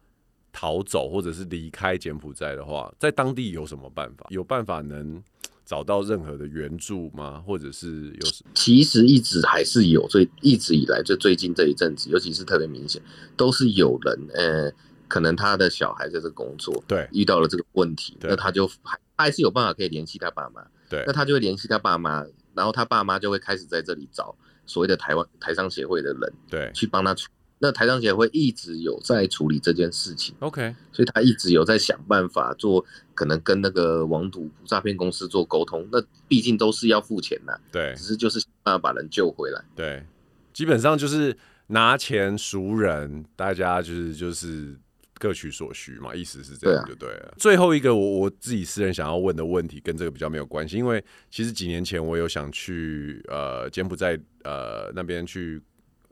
[0.51, 4.25] 逃走或者是离开柬埔寨的话，在当地有什么办法？
[4.29, 5.23] 有办法能？
[5.65, 7.43] 找到任何的援助吗？
[7.45, 8.27] 或者是有？
[8.55, 12.99] 其实一直还是有，最一直以来就最近这一阵子，尤其是特别明显，
[13.37, 14.73] 都是有人，呃，
[15.09, 24.33] 可能他的小孩在这工作，对，遇到了这个问题，那他就还还是有办法可以联系他爸妈，对，那他就会联系他爸妈，然后他爸妈就会开始在这里找
[24.65, 27.27] 所谓的台湾台商协会的人，对，去帮他处。
[27.61, 35.85] 那台商协会一直有在处理这件事情，OK，所以他一直有在想办法做，可能跟那个网赌诈骗公司做沟通。
[35.91, 39.61] 那毕竟都是要付钱的，对，只是就是想办法把人救回来。
[39.75, 40.05] 对，
[40.53, 41.35] 基本上就是
[41.67, 44.79] 拿钱赎人，大家就是就是
[45.19, 47.35] 各取所需嘛，意思是这样就对了。
[47.37, 55.61] 最后一个我我自己私人想要问的问题跟这个比较没有关系，因为其实几年前我有想去呃柬埔寨呃那边去。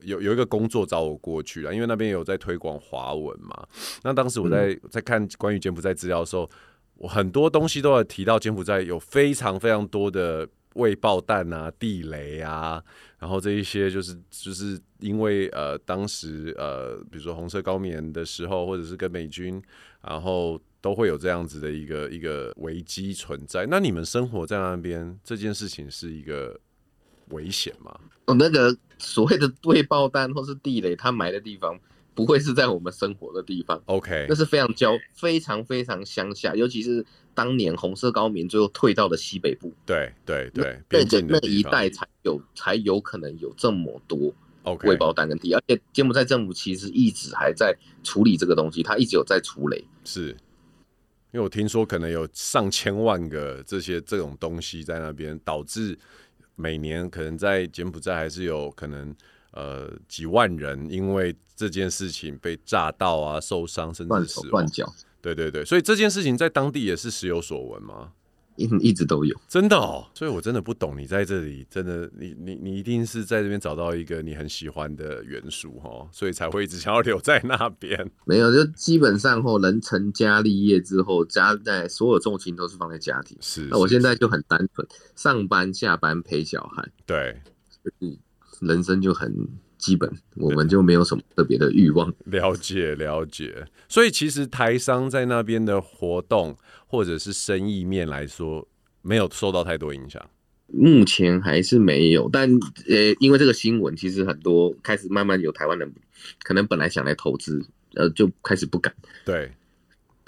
[0.04, 3.68] 有有一个工作找我过去了，因为那边有在推广华文嘛。
[4.04, 6.48] 那当时我在在看关于柬埔寨资料的时候，
[6.98, 12.82] 我很多东西都有提到柬埔寨有非常非常多的未爆弹啊、地雷啊，
[13.20, 19.62] 然后这一些就是就是因为呃当时呃比如说红色高棉的时候，或者是跟美军，
[20.02, 23.66] 然后都会有这样子的一个一个危机存在。
[23.70, 26.60] 那你们生活在那边这件事情是一个
[27.30, 28.00] 危险吗？
[28.26, 28.78] 哦，那个。
[29.00, 31.80] 所谓的未爆弹或是地雷，它埋的地方
[32.16, 33.80] 不会是在我们生活的地方。
[33.86, 37.06] OK，那是非常郊，非常非常乡下，尤其是
[37.38, 39.72] 当年红色高棉最后退到了西北部。
[39.86, 44.34] 对对对，那那一带才有才有可能有这么多
[44.64, 49.88] OK 未爆弹跟地，而且柬埔寨政府其实一直还在处理这个东西，他一直有在处理。
[50.04, 50.30] 是，
[51.32, 55.96] 因为我听说可能有上千万个这些这种东西在那边，导致。
[56.60, 59.16] 每年可能在柬埔寨还是有可能，
[59.52, 64.66] 呃，几万人因为这件事情被炸到啊，受伤甚至死亡。
[65.22, 68.12] 对对对，所以这件事情在当地也是时有所闻吗？
[68.56, 70.04] 一一直都有，真的哦。
[70.16, 78.10] 所以我真的不懂你在这里，真的，你你你一定是在这边找到一个你很喜欢的元素哦，所以才会一直想要留在那边。
[78.26, 83.38] 没有，就基本上后人成家立业之后，家在所有重心都是放在家庭。
[83.42, 86.90] 是，那我现在就很单纯，上班下班陪小孩。
[87.06, 87.40] 对，
[88.00, 88.18] 嗯，
[88.62, 89.48] 人生就很。
[89.88, 92.14] 基本我们就没有什么特别的欲望。
[92.26, 96.58] 了解了解，所以其实台商在那边的活动
[96.88, 98.68] 或者是生意面来说，
[99.02, 100.22] 没有受到太多影响。
[100.68, 102.50] 目前还是没有，但
[102.90, 105.90] 呃，因为这个新闻，其实很多开始慢慢有台湾人
[106.44, 107.66] 可能本来想来投资，
[107.96, 108.94] 呃，就开始不敢。
[109.24, 109.50] 对。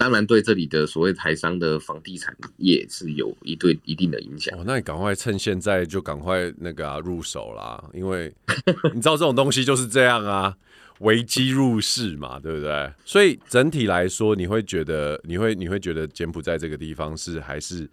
[0.00, 4.58] 当然，对这里的所谓台商的房地产业是有一对一定的影响。
[4.58, 8.34] 哦，那你赶快趁现在就赶快那个、啊、入手啦，因为
[8.94, 10.56] 你知道这种东西就是这样啊，
[11.00, 12.90] 危机入市嘛，对不对？
[13.04, 17.86] 所以整体来说，你会觉得你会你会觉得柬埔寨这个地方是还是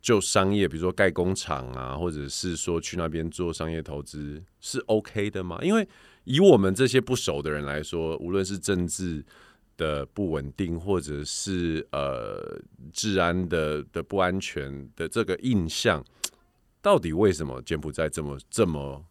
[0.00, 5.58] 就商业，比如说盖工厂啊，或者是说去那边做商业投资是 OK 的吗？
[5.60, 5.86] 因为
[6.24, 9.22] 以我们这些不熟的人来说，无论是政治。
[9.80, 12.60] 的不稳定，或者是呃
[12.92, 16.04] 治安的的不安全的这个印象，
[16.82, 19.02] 到底为什么柬埔寨这么这么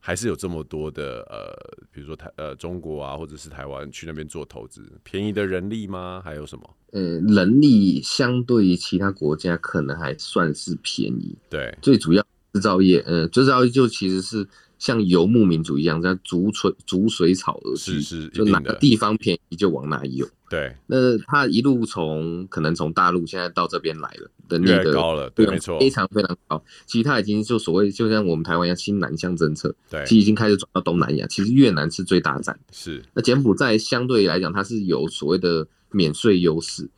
[0.00, 1.52] 还是有这么多的呃，
[1.90, 6.22] 比如说台呃中国啊，或者是台湾去那边做投资，便宜的人力吗？
[6.24, 6.76] 还有什么？
[6.92, 11.36] 呃，人力相对于其他国家可能还算是便宜。
[11.50, 14.46] 对，最主要制造业，呃，制造业就其实是。
[14.82, 20.28] 像游牧民族一样，在逐水逐水草而居，是是，就哪个地方便宜就往哪游。
[20.50, 26.60] 对，那他一路从可能从大陆现在到这边来了的那个高了，对，没错，非常非常高。
[26.84, 31.28] 其实他已经就所谓就像我们台湾一样新南向政策，对，其实已经开始转到东南亚。
[31.28, 33.00] 其实越南是最大站，是。
[33.14, 36.90] 那柬埔寨相对来讲，它是有所谓的免税优势。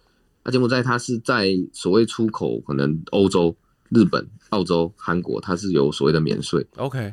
[0.43, 3.55] 那柬埔寨它是在所谓出口可能欧洲、
[3.91, 6.67] 日本、澳洲、韩国，它是有所谓的免税。
[6.77, 7.13] OK。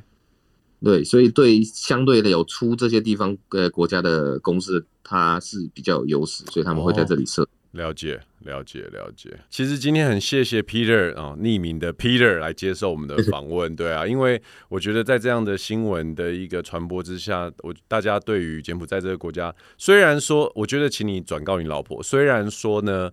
[0.84, 7.48] 对，所以对相对的有出这些地方呃国家的公司，它是比较有优势，所以他们会在这里设。
[7.74, 9.30] 了解，了解，了解。
[9.50, 13.74] 其实今天很谢谢 Peter 啊、哦，匿名的 Peter 来接受我们的访问。
[13.76, 23.10] 对啊，因为我觉得在这样的新闻的一个传播之下，我大家对于柬埔寨这个国家，虽然说，我觉得请你转告你老婆，虽然说呢，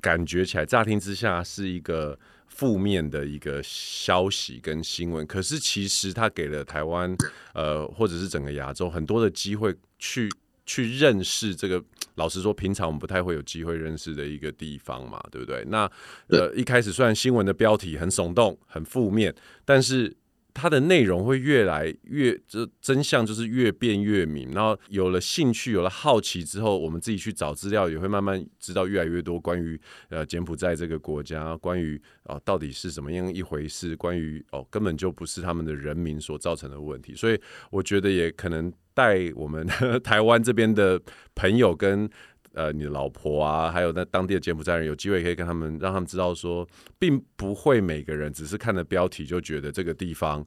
[0.00, 2.18] 感觉起来乍听之下是一个。
[2.56, 7.14] 负面的一个消息跟新闻，可是其实他给了台湾
[7.52, 10.30] 呃或者是整个亚洲很多的机会去
[10.64, 11.82] 去认识这个。
[12.14, 15.62] 老实说，平常我们不太会有机会认识的一个地方嘛，对不对？
[15.68, 15.90] 那
[16.28, 19.34] 呃一开始虽然新闻的标题很耸动、很负面，
[19.64, 20.16] 但是。
[20.58, 24.50] 它的内容会越来越，这真相就是越变越明。
[24.52, 29.78] 然后有了兴趣，有了好奇之后，我们自己去找资料，也会慢慢知道越来越多关于
[30.08, 37.14] 呃柬埔寨这个国家，关于啊、呃、到底是什么样一回事，关于哦根本就不是他们的人民所造成的问题。
[37.14, 37.38] 所以
[37.70, 39.66] 我觉得也可能带我们
[40.02, 40.98] 台湾这边的
[41.34, 42.08] 朋友跟。
[42.56, 46.66] 呃，你的老婆啊，还有那当地的柬埔寨人，有机会可以跟他们，让他们知道说，
[46.98, 50.42] 并不会每个人只是看了标题就觉得这个地方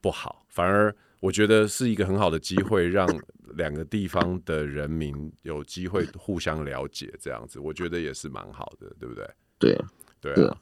[0.00, 3.06] 不好，反而我觉得是一个很好的机会，让
[3.54, 9.30] 两个地方的人民有机会互相了解，这样子，我觉得也是蛮好的，对不对？
[9.58, 9.78] 对，
[10.20, 10.56] 对啊，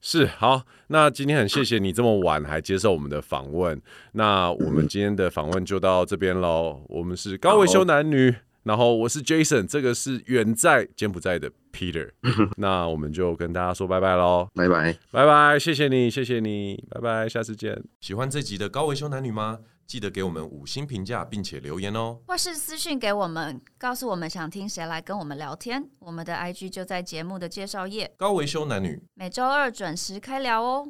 [0.00, 0.62] 是好。
[0.88, 3.80] 那今天很谢谢你这么晚还接受我们的访问，
[4.12, 6.84] 那我们 今天的访问就到这边喽。
[6.88, 8.34] 我们是高维修男女。
[8.64, 12.10] 然后我是 Jason，这个是远在柬埔寨的 Peter，
[12.56, 17.82] 那我们就跟大家说拜拜喽，拜拜，拜拜，谢谢你，谢谢你，拜拜，下次见。
[18.00, 19.58] 喜欢这集的高维修男女吗？
[19.84, 25.86] 记得给我们五星评价，并且留言哦，或是私讯给我们，告诉我们想听谁来跟我们聊天。
[25.98, 28.10] 我们的 IG 就在节目的介绍页。
[28.16, 30.88] 高维修男女，每周二准时开聊哦。